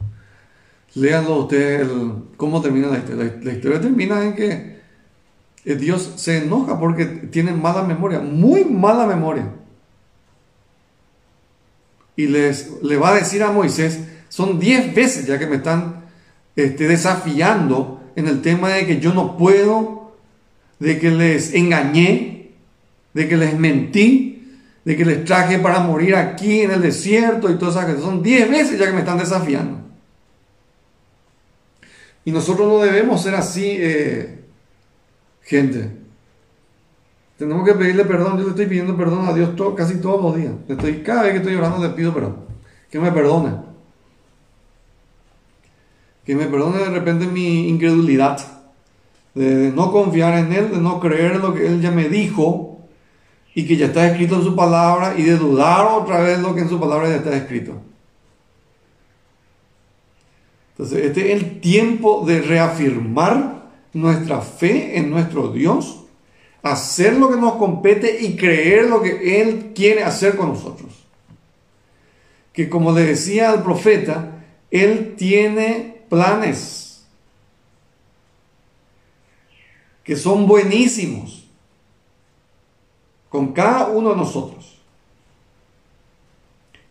[0.95, 1.89] Léanlo ustedes,
[2.37, 3.39] cómo termina la historia.
[3.43, 4.81] La, historia termina en que
[5.65, 9.51] eh, Dios se enoja porque tiene mala memoria, muy mala memoria.
[12.17, 16.05] Y les, le va a decir a Moisés, son diez veces ya que me están
[16.55, 20.13] este, desafiando en el tema de que yo no puedo,
[20.79, 22.53] de que les engañé,
[23.15, 24.34] de que les mentí,
[24.85, 28.03] de que les traje para morir aquí en el desierto y todas esas cosas.
[28.03, 29.79] Son 10 veces ya que me están desafiando.
[32.25, 34.45] Y nosotros no debemos ser así, eh,
[35.43, 35.91] gente.
[37.39, 38.39] Tenemos que pedirle perdón.
[38.39, 40.53] Yo le estoy pidiendo perdón a Dios casi todos los días.
[40.69, 42.45] estoy, cada vez que estoy orando le pido perdón.
[42.91, 43.57] Que me perdone.
[46.25, 48.39] Que me perdone de repente mi incredulidad.
[49.35, 52.74] de no confiar en Él, de no creer lo que Él ya me dijo
[53.55, 56.63] y que ya está escrito en su palabra y de dudar otra vez lo que
[56.63, 57.81] en su palabra ya está escrito.
[60.73, 66.01] Entonces, este es el tiempo de reafirmar nuestra fe en nuestro Dios,
[66.63, 71.05] hacer lo que nos compete y creer lo que Él quiere hacer con nosotros.
[72.53, 74.43] Que como le decía al profeta,
[74.73, 76.85] Él tiene planes
[80.03, 81.44] que son buenísimos
[83.35, 84.79] con cada uno de nosotros.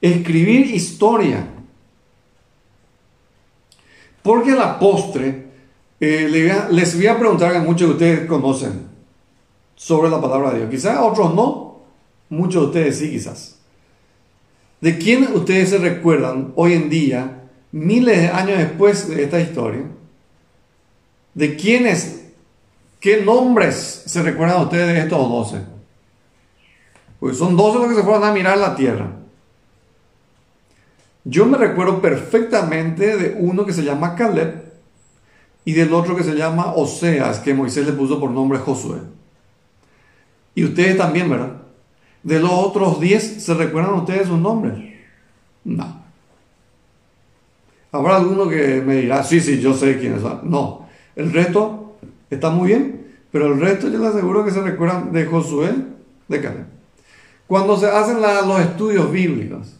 [0.01, 1.47] Escribir historia
[4.21, 5.45] porque a la postre,
[6.01, 8.87] eh, les voy a preguntar a muchos de ustedes conocen
[9.77, 10.69] sobre la palabra de Dios.
[10.69, 11.79] Quizás otros no,
[12.27, 13.59] muchos de ustedes sí, quizás.
[14.81, 19.83] ¿De quién ustedes se recuerdan hoy en día, miles de años después de esta historia?
[21.33, 22.25] ¿De quiénes,
[22.99, 25.72] qué nombres se recuerdan ustedes de estos doce?
[27.23, 29.09] Pues son doce los que se fueron a mirar la tierra.
[31.23, 34.73] Yo me recuerdo perfectamente de uno que se llama Caleb
[35.63, 38.97] y del otro que se llama Oseas, que Moisés le puso por nombre Josué.
[40.53, 41.61] Y ustedes también, ¿verdad?
[42.23, 44.73] De los otros diez, ¿se recuerdan ustedes sus nombres?
[45.63, 46.03] No.
[47.93, 50.41] Habrá alguno que me dirá, sí, sí, yo sé quiénes son.
[50.43, 50.89] No.
[51.15, 51.95] El resto
[52.29, 55.73] está muy bien, pero el resto yo les aseguro que se recuerdan de Josué,
[56.27, 56.82] de Caleb.
[57.47, 59.73] Cuando se hacen los estudios bíblicos,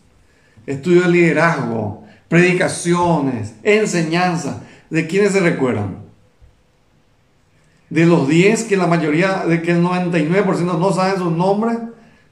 [0.65, 2.03] estudio de liderazgo,
[2.33, 4.63] predicaciones, enseñanza.
[4.89, 5.97] ¿De quiénes se recuerdan?
[7.91, 11.77] ¿De los 10 que la mayoría, de que el 99% no saben sus nombres?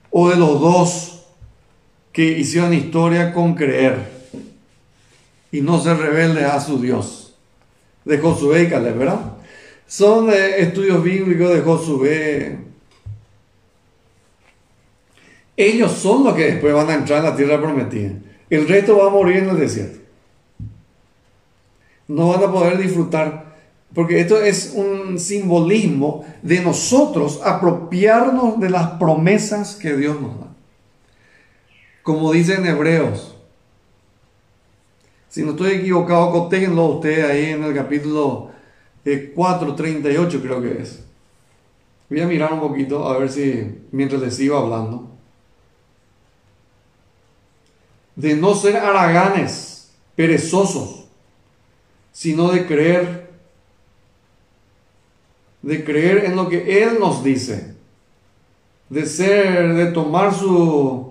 [0.10, 1.26] ¿O de los dos
[2.12, 4.12] que hicieron historia con creer
[5.52, 7.36] y no ser rebelde a su Dios?
[8.04, 9.34] De Josué y Caleb, ¿verdad?
[9.86, 12.58] Son estudios bíblicos de Josué.
[15.58, 18.12] Ellos son los que después van a entrar en la tierra prometida.
[18.50, 20.00] El resto va a morir en el desierto.
[22.08, 23.56] No van a poder disfrutar,
[23.94, 30.48] porque esto es un simbolismo de nosotros apropiarnos de las promesas que Dios nos da.
[32.04, 33.38] Como dice en Hebreos,
[35.30, 38.50] si no estoy equivocado, cotéjenlo ustedes ahí en el capítulo
[39.36, 41.06] 4, eh, 38 creo que es.
[42.10, 45.11] Voy a mirar un poquito a ver si mientras les sigo hablando
[48.22, 51.06] de no ser haraganes, perezosos,
[52.12, 53.32] sino de creer,
[55.64, 57.76] de creer en lo que Él nos dice,
[58.90, 61.10] de ser, de tomar su...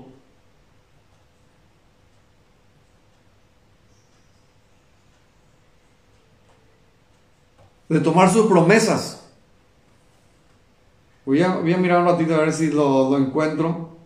[7.88, 9.20] de tomar sus promesas.
[11.26, 13.99] Voy a, voy a mirar un ratito a ver si lo, lo encuentro.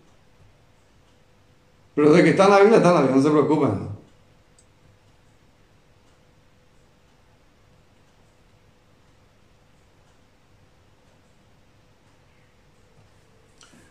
[1.95, 3.95] Pero de que está en la Biblia, está en la Biblia, no se preocupen.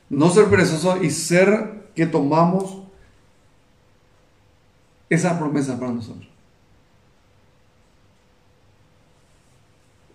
[0.09, 2.83] No ser perezoso y ser que tomamos
[5.09, 6.27] esa promesa para nosotros.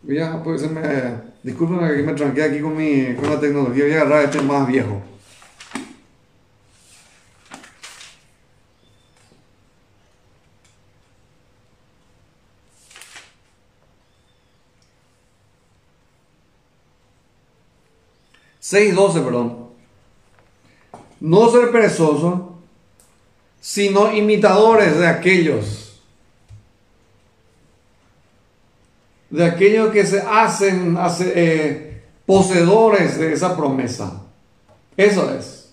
[0.03, 0.80] Ya, pues me,
[1.43, 4.66] disculpen que me tranqué aquí con, mi, con la tecnología, voy a agarrar este más
[4.66, 5.03] viejo.
[18.71, 19.69] 6.12, perdón.
[21.21, 22.59] No ser perezoso,
[23.61, 26.01] sino imitadores de aquellos.
[29.31, 34.23] De aquellos que se hacen eh, poseedores de esa promesa.
[34.97, 35.71] Eso es.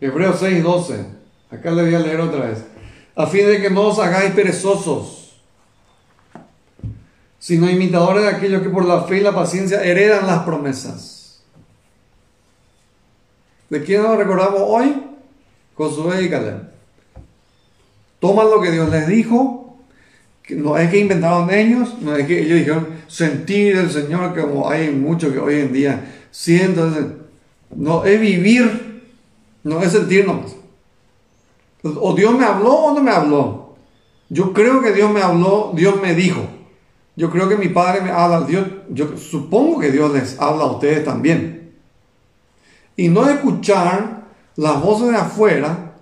[0.00, 1.06] Hebreos 6.12.
[1.50, 2.64] Acá le voy a leer otra vez.
[3.14, 5.23] A fin de que no os hagáis perezosos
[7.44, 11.42] sino imitadores de aquellos que por la fe y la paciencia heredan las promesas.
[13.68, 14.94] ¿De quién nos recordamos hoy?
[15.74, 16.70] Josué y Caleb.
[18.18, 19.76] Toman lo que Dios les dijo,
[20.42, 24.70] que no es que inventaron ellos, no es que ellos dijeron sentir el Señor como
[24.70, 27.18] hay muchos que hoy en día sienten.
[27.76, 29.02] No, es vivir,
[29.64, 30.56] no es sentir nomás.
[31.82, 33.76] O Dios me habló o no me habló.
[34.30, 36.53] Yo creo que Dios me habló, Dios me dijo.
[37.16, 40.72] Yo creo que mi padre me habla, Dios, yo supongo que Dios les habla a
[40.72, 41.72] ustedes también.
[42.96, 44.24] Y no escuchar
[44.56, 45.94] las voces de afuera,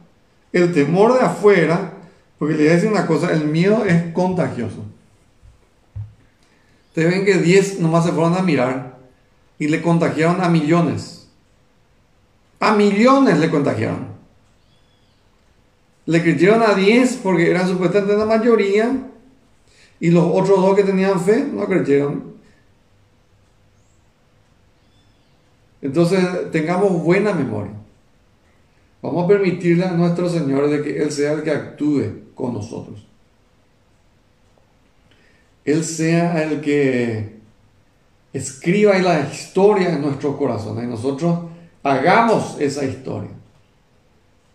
[0.52, 1.92] el temor de afuera,
[2.38, 4.84] porque le voy a decir una cosa, el miedo es contagioso.
[6.88, 8.98] Ustedes ven que 10 nomás se fueron a mirar
[9.58, 11.28] y le contagiaron a millones.
[12.60, 14.06] A millones le contagiaron.
[16.04, 18.92] Le creyeron a 10 porque eran supuestamente la mayoría
[20.02, 22.34] y los otros dos que tenían fe no creyeron.
[25.80, 27.74] Entonces tengamos buena memoria.
[29.00, 33.06] Vamos a permitirle a nuestro Señor de que Él sea el que actúe con nosotros.
[35.64, 37.36] Él sea el que
[38.32, 41.42] escriba la historia en nuestro corazón y nosotros
[41.84, 43.30] hagamos esa historia.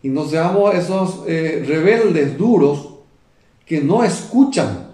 [0.03, 2.95] Y no seamos esos eh, rebeldes duros
[3.65, 4.86] que no escuchan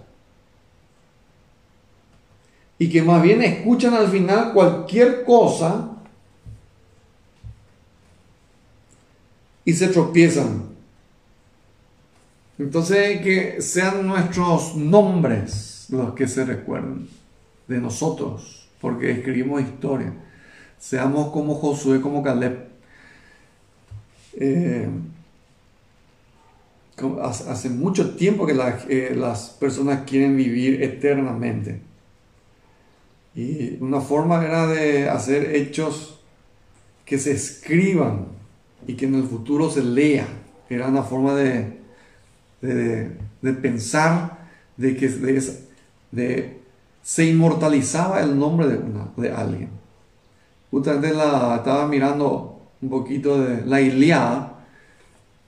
[2.83, 5.91] y que más bien escuchan al final cualquier cosa
[9.63, 10.63] y se tropiezan.
[12.59, 17.07] Entonces que sean nuestros nombres los que se recuerden
[17.69, 20.13] de nosotros, porque escribimos historia.
[20.77, 22.67] Seamos como Josué, como Caleb.
[24.33, 24.89] Eh,
[27.21, 28.59] hace mucho tiempo que
[28.89, 31.92] eh, las personas quieren vivir eternamente.
[33.35, 36.19] Y una forma era de hacer hechos
[37.05, 38.27] que se escriban
[38.87, 40.27] y que en el futuro se lea.
[40.69, 41.79] Era una forma de,
[42.61, 45.09] de, pensar de que
[46.11, 46.59] de,
[47.01, 49.69] se inmortalizaba el nombre de, una, de alguien.
[50.71, 54.65] Justamente la, estaba mirando un poquito de la Iliada,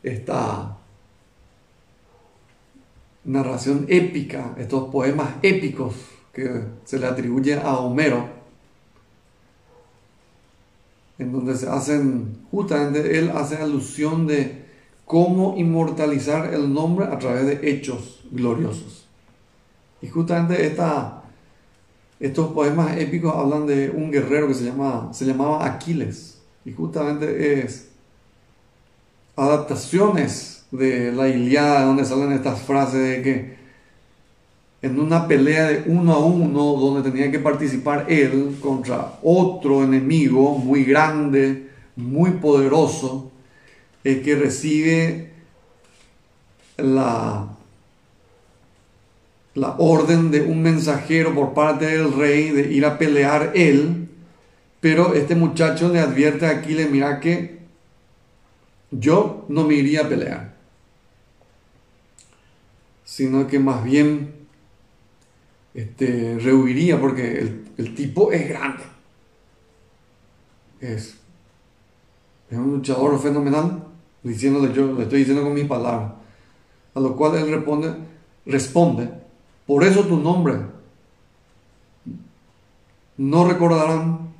[0.03, 0.77] esta
[3.23, 8.27] narración épica, estos poemas épicos que se le atribuye a Homero,
[11.17, 14.65] en donde se hacen, justamente él hace alusión de
[15.05, 19.05] cómo inmortalizar el nombre a través de hechos gloriosos.
[20.01, 21.23] Y justamente esta,
[22.19, 26.41] estos poemas épicos hablan de un guerrero que se, llama, se llamaba Aquiles.
[26.65, 27.88] Y justamente es
[29.38, 33.54] adaptaciones de la Iliada, donde salen estas frases de que
[34.86, 40.59] en una pelea de uno a uno donde tenía que participar él contra otro enemigo
[40.59, 43.31] muy grande, muy poderoso,
[44.03, 45.31] el que recibe
[46.77, 47.47] la,
[49.55, 54.07] la orden de un mensajero por parte del rey de ir a pelear él,
[54.81, 57.57] pero este muchacho le advierte aquí, le mira que
[58.91, 60.53] yo no me iría a pelear,
[63.03, 64.34] sino que más bien
[65.76, 68.84] este, rehuiría porque el, tipo es grande.
[70.80, 71.17] Es,
[72.49, 73.84] un luchador fenomenal,
[74.23, 76.13] diciéndole yo, le estoy diciendo con mis palabras.
[76.93, 77.93] A lo cual él responde,
[78.45, 79.09] responde,
[79.67, 80.55] por eso tu nombre
[83.17, 84.34] no recordarán,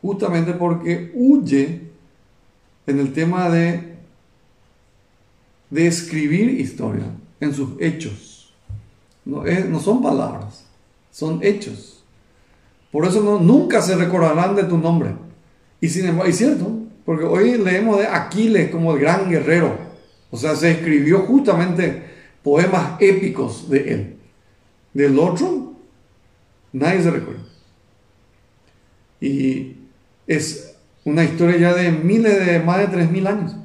[0.00, 1.90] justamente porque huye
[2.86, 3.96] en el tema de,
[5.68, 7.06] de escribir historia
[7.40, 8.29] en sus hechos.
[9.24, 9.44] No,
[9.80, 10.64] son palabras,
[11.10, 12.02] son hechos.
[12.90, 15.14] Por eso no, nunca se recordarán de tu nombre.
[15.80, 16.70] Y sin embargo, es cierto,
[17.04, 19.76] porque hoy leemos de Aquiles como el gran guerrero.
[20.30, 22.04] O sea, se escribió justamente
[22.42, 24.16] poemas épicos de él.
[24.94, 25.74] Del otro,
[26.72, 27.42] nadie se recuerda.
[29.20, 29.76] Y
[30.26, 33.56] es una historia ya de miles de más de tres mil años.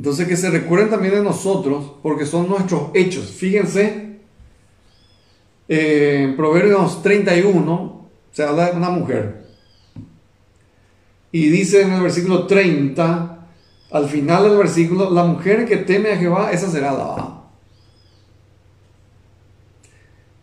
[0.00, 3.26] Entonces que se recuerden también de nosotros, porque son nuestros hechos.
[3.32, 4.20] Fíjense,
[5.68, 9.44] eh, en Proverbios 31 se habla de una mujer.
[11.30, 13.46] Y dice en el versículo 30,
[13.90, 17.42] al final del versículo, la mujer que teme a Jehová, esa será alabada.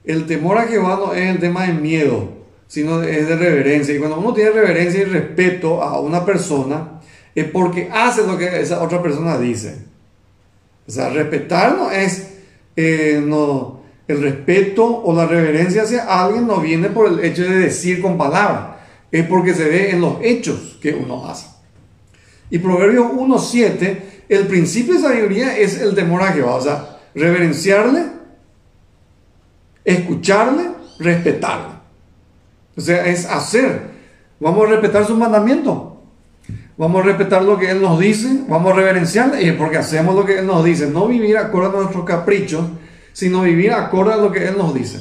[0.03, 2.29] El temor a Jehová no es el tema de miedo,
[2.67, 3.95] sino es de reverencia.
[3.95, 6.97] Y cuando uno tiene reverencia y respeto a una persona,
[7.37, 9.77] es porque hace lo que esa otra persona dice.
[10.87, 12.29] O sea, respetar no es,
[12.75, 17.59] eh, no, el respeto o la reverencia hacia alguien no viene por el hecho de
[17.59, 18.77] decir con palabras,
[19.11, 21.45] es porque se ve en los hechos que uno hace.
[22.49, 28.03] Y Proverbios 1.7, el principio de sabiduría es el temor a Jehová, o sea, reverenciarle,
[29.85, 31.75] escucharle, respetarle.
[32.75, 33.91] O sea, es hacer.
[34.39, 35.96] Vamos a respetar sus mandamientos.
[36.77, 40.25] Vamos a respetar lo que Él nos dice, vamos a reverenciarle, y porque hacemos lo
[40.25, 42.65] que Él nos dice, no vivir acorde a nuestros caprichos,
[43.13, 44.99] sino vivir acorde a lo que Él nos dice.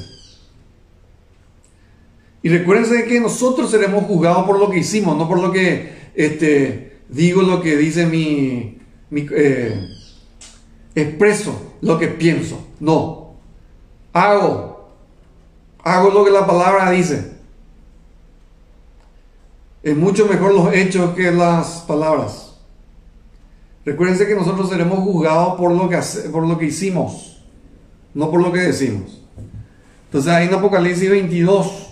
[2.42, 7.00] Y recuérdense que nosotros seremos juzgados por lo que hicimos, no por lo que este,
[7.10, 8.78] digo, lo que dice mi,
[9.10, 9.88] mi eh,
[10.94, 12.66] expreso, lo que pienso.
[12.80, 13.34] No.
[14.12, 14.90] hago,
[15.82, 17.35] hago lo que la palabra dice.
[19.86, 22.56] Es mucho mejor los hechos que las palabras.
[23.84, 25.96] Recuérdense que nosotros seremos juzgados por lo que,
[26.32, 27.40] por lo que hicimos,
[28.12, 29.22] no por lo que decimos.
[30.06, 31.86] Entonces ahí en Apocalipsis 22,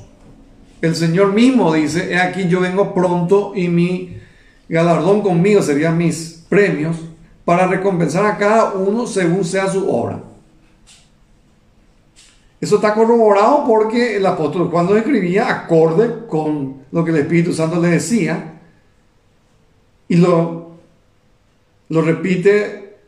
[0.81, 4.19] el Señor mismo dice, he aquí yo vengo pronto y mi
[4.69, 6.97] galardón conmigo serían mis premios
[7.45, 10.21] para recompensar a cada uno según sea su obra.
[12.61, 17.81] Eso está corroborado porque el apóstol cuando escribía acorde con lo que el Espíritu Santo
[17.81, 18.61] le decía
[20.07, 20.77] y lo,
[21.89, 22.99] lo repite,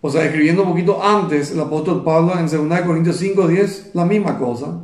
[0.00, 4.38] o sea, escribiendo un poquito antes el apóstol Pablo en 2 Corintios 5:10, la misma
[4.38, 4.78] cosa,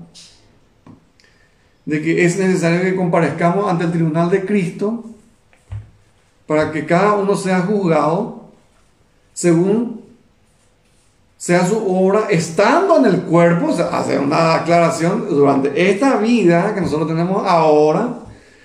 [1.84, 5.04] de que es necesario que comparezcamos ante el tribunal de Cristo
[6.48, 8.50] para que cada uno sea juzgado
[9.32, 10.05] según
[11.36, 16.80] sea su obra, estando en el cuerpo, o hacer una aclaración durante esta vida que
[16.80, 18.20] nosotros tenemos ahora,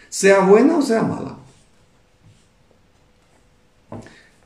[0.09, 1.35] sea buena o sea mala.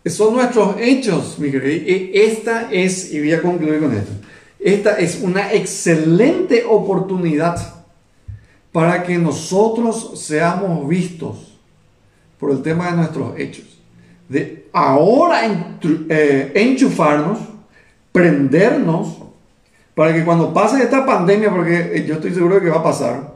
[0.05, 1.89] Son nuestros hechos, mi querido.
[1.89, 4.11] Y esta es, y voy a concluir con esto,
[4.59, 7.75] esta es una excelente oportunidad
[8.71, 11.57] para que nosotros seamos vistos
[12.39, 13.79] por el tema de nuestros hechos.
[14.27, 15.41] De ahora
[16.09, 17.39] eh, enchufarnos
[18.15, 19.17] prendernos
[19.93, 22.83] para que cuando pase esta pandemia, porque eh, yo estoy seguro de que va a
[22.83, 23.33] pasar,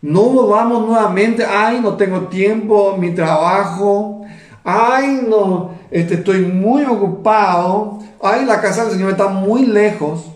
[0.00, 4.24] no volvamos nuevamente, ay, no tengo tiempo, mi trabajo,
[4.62, 10.26] ay, no, este, estoy muy ocupado, ay, la casa del Señor está muy lejos,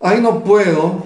[0.00, 1.04] ay, no puedo,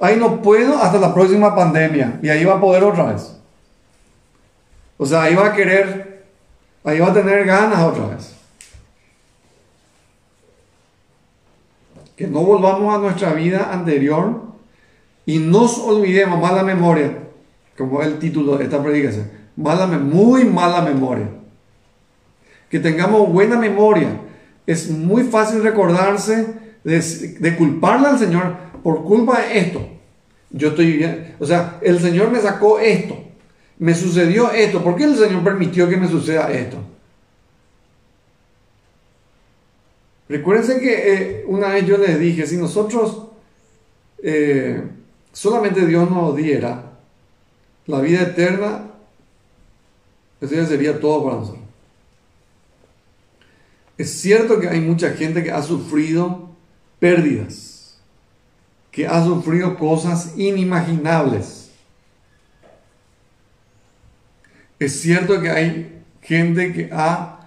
[0.00, 3.36] ay, no puedo hasta la próxima pandemia, y ahí va a poder otra vez.
[4.98, 6.24] O sea, ahí va a querer,
[6.82, 8.39] ahí va a tener ganas otra vez.
[12.20, 14.42] Que no volvamos a nuestra vida anterior
[15.24, 17.16] y nos olvidemos, mala memoria,
[17.78, 21.30] como el título de esta predicación, mala, muy mala memoria.
[22.68, 24.20] Que tengamos buena memoria.
[24.66, 26.46] Es muy fácil recordarse
[26.84, 29.88] de, de culparle al Señor por culpa de esto.
[30.50, 33.16] Yo estoy bien, o sea, el Señor me sacó esto,
[33.78, 36.76] me sucedió esto, ¿por qué el Señor permitió que me suceda esto?
[40.30, 43.24] Recuérdense que eh, una vez yo les dije, si nosotros
[44.22, 44.80] eh,
[45.32, 46.92] solamente Dios nos diera
[47.86, 48.92] la vida eterna,
[50.40, 51.64] eso ya sería todo para nosotros.
[53.98, 56.50] Es cierto que hay mucha gente que ha sufrido
[57.00, 57.98] pérdidas,
[58.92, 61.72] que ha sufrido cosas inimaginables.
[64.78, 67.39] Es cierto que hay gente que ha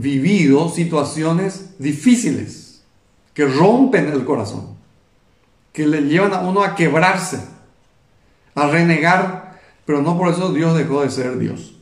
[0.00, 2.82] vivido situaciones difíciles
[3.34, 4.76] que rompen el corazón,
[5.72, 7.40] que le llevan a uno a quebrarse,
[8.54, 11.76] a renegar, pero no por eso Dios dejó de ser Dios.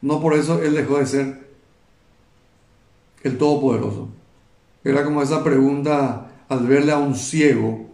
[0.00, 1.48] No por eso Él dejó de ser
[3.22, 4.08] el Todopoderoso.
[4.84, 7.86] Era como esa pregunta al verle a un ciego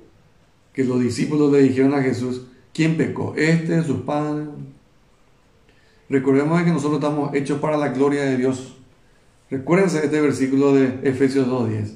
[0.73, 2.43] que los discípulos le dijeron a Jesús,
[2.73, 3.35] ¿quién pecó?
[3.37, 4.49] ¿Este, sus padres?
[6.09, 8.78] Recordemos que nosotros estamos hechos para la gloria de Dios.
[9.51, 11.93] Recuérdense este versículo de Efesios 2.10.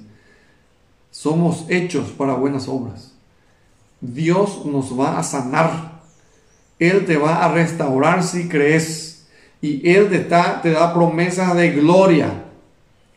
[1.10, 3.12] Somos hechos para buenas obras.
[4.00, 6.00] Dios nos va a sanar.
[6.78, 9.26] Él te va a restaurar si crees.
[9.60, 12.44] Y Él te, te da promesas de gloria.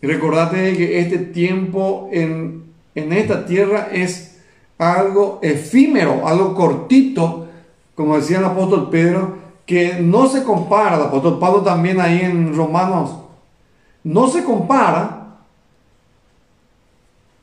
[0.02, 4.40] Y recordate que este tiempo en, en esta tierra es
[4.78, 7.48] algo efímero, algo cortito,
[7.96, 10.98] como decía el apóstol Pedro, que no se compara.
[10.98, 13.25] El apóstol Pablo también ahí en Romanos
[14.06, 15.40] no se compara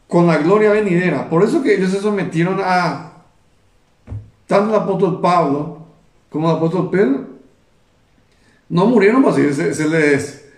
[0.06, 1.28] con la gloria venidera.
[1.28, 3.14] Por eso que ellos se sometieron a
[4.46, 5.78] tanto el apóstol Pablo
[6.30, 7.26] como el apóstol Pedro.
[8.68, 10.48] No murieron así, se, les,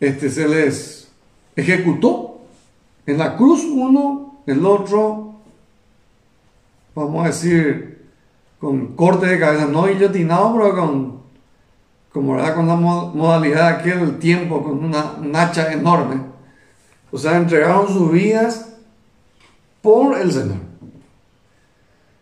[0.00, 1.12] este, se les
[1.54, 2.40] ejecutó.
[3.06, 5.36] En la cruz uno, el otro,
[6.96, 8.08] vamos a decir,
[8.58, 11.21] con corte de cabeza, no guillotinado, pero con
[12.12, 16.20] como era con la modalidad de aquel tiempo, con una, hacha enorme.
[17.10, 18.74] O sea, entregaron sus vidas
[19.80, 20.58] por el Señor.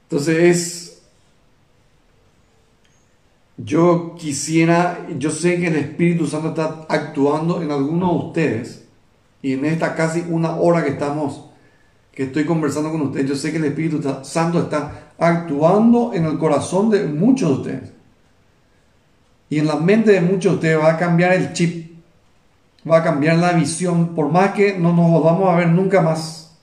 [0.09, 1.03] Entonces,
[3.57, 8.85] yo quisiera, yo sé que el Espíritu Santo está actuando en algunos de ustedes
[9.43, 11.47] y en esta casi una hora que estamos,
[12.13, 16.39] que estoy conversando con ustedes, yo sé que el Espíritu Santo está actuando en el
[16.39, 18.00] corazón de muchos de ustedes.
[19.51, 21.91] Y en la mente de muchos de ustedes va a cambiar el chip.
[22.89, 26.57] va a cambiar la visión, por más que no nos volvamos a ver nunca más.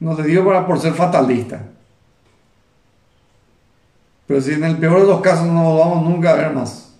[0.00, 1.60] No le digo para por ser fatalista.
[4.26, 6.94] Pero si en el peor de los casos no nos vamos nunca a ver más,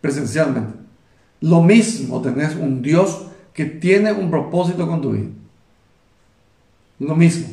[0.00, 0.78] presencialmente.
[1.40, 5.28] Lo mismo tenés un Dios que tiene un propósito con tu vida.
[6.98, 7.46] Lo mismo.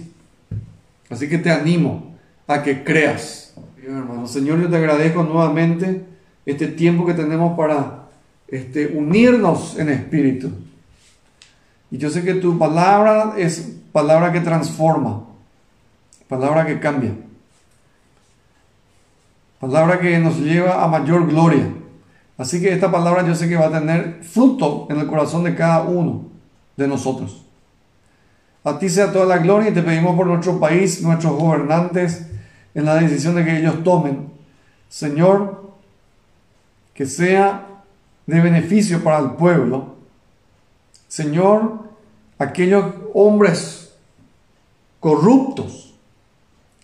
[1.10, 2.16] Así que te animo
[2.48, 3.41] a que creas.
[3.84, 6.06] Hermano, Señor, yo te agradezco nuevamente
[6.46, 8.04] este tiempo que tenemos para
[8.48, 10.52] este, unirnos en espíritu.
[11.90, 15.24] Y yo sé que tu palabra es palabra que transforma,
[16.28, 17.12] palabra que cambia,
[19.60, 21.74] palabra que nos lleva a mayor gloria.
[22.38, 25.56] Así que esta palabra yo sé que va a tener fruto en el corazón de
[25.56, 26.26] cada uno
[26.78, 27.46] de nosotros.
[28.64, 32.28] A ti sea toda la gloria y te pedimos por nuestro país, nuestros gobernantes,
[32.74, 34.30] en la decisión de que ellos tomen.
[34.90, 35.72] Señor,
[36.94, 37.84] que sea
[38.26, 39.96] de beneficio para el pueblo.
[41.08, 41.80] Señor,
[42.38, 43.94] aquellos hombres
[45.00, 45.94] corruptos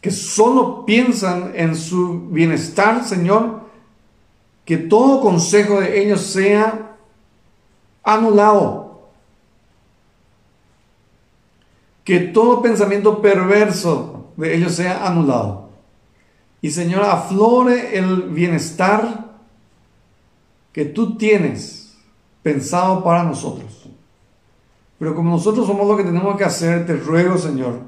[0.02, 3.62] que solo piensan en su bienestar, Señor,
[4.66, 6.96] que todo consejo de ellos sea
[8.04, 8.88] anulado
[12.08, 15.67] que todo pensamiento perverso de ellos sea anulado.
[16.62, 19.26] Y Señor, aflore el bienestar
[20.72, 21.98] que tú tienes
[22.42, 23.88] pensado para nosotros.
[25.00, 27.80] Pero como nosotros somos lo que tenemos que hacer, te ruego, Señor,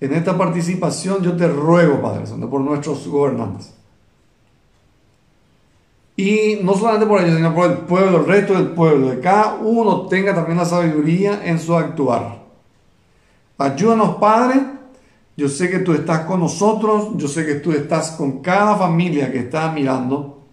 [0.00, 3.74] en esta participación yo te ruego, Padre Santo, por nuestros gobernantes.
[6.16, 9.54] Y no solamente por ellos, sino por el pueblo, el resto del pueblo, que cada
[9.54, 12.40] uno tenga también la sabiduría en su actuar
[13.60, 14.79] Ayúdanos, Padre.
[15.40, 17.16] Yo sé que tú estás con nosotros.
[17.16, 20.44] Yo sé que tú estás con cada familia que está mirando.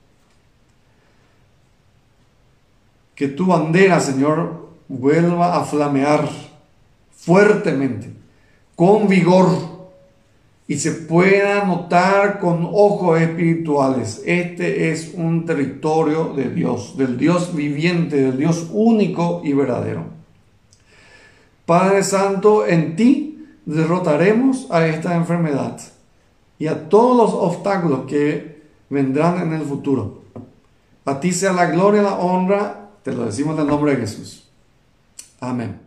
[3.14, 6.30] Que tu bandera, Señor, vuelva a flamear
[7.12, 8.14] fuertemente,
[8.78, 9.50] con vigor,
[10.70, 14.22] y se pueda notar con ojos espirituales.
[14.26, 20.06] Este es un territorio de Dios, del Dios viviente, del Dios único y verdadero.
[21.66, 23.27] Padre Santo, en ti
[23.68, 25.80] derrotaremos a esta enfermedad
[26.58, 30.24] y a todos los obstáculos que vendrán en el futuro.
[31.06, 34.02] A ti sea la gloria y la honra, te lo decimos en el nombre de
[34.02, 34.50] Jesús.
[35.40, 35.87] Amén.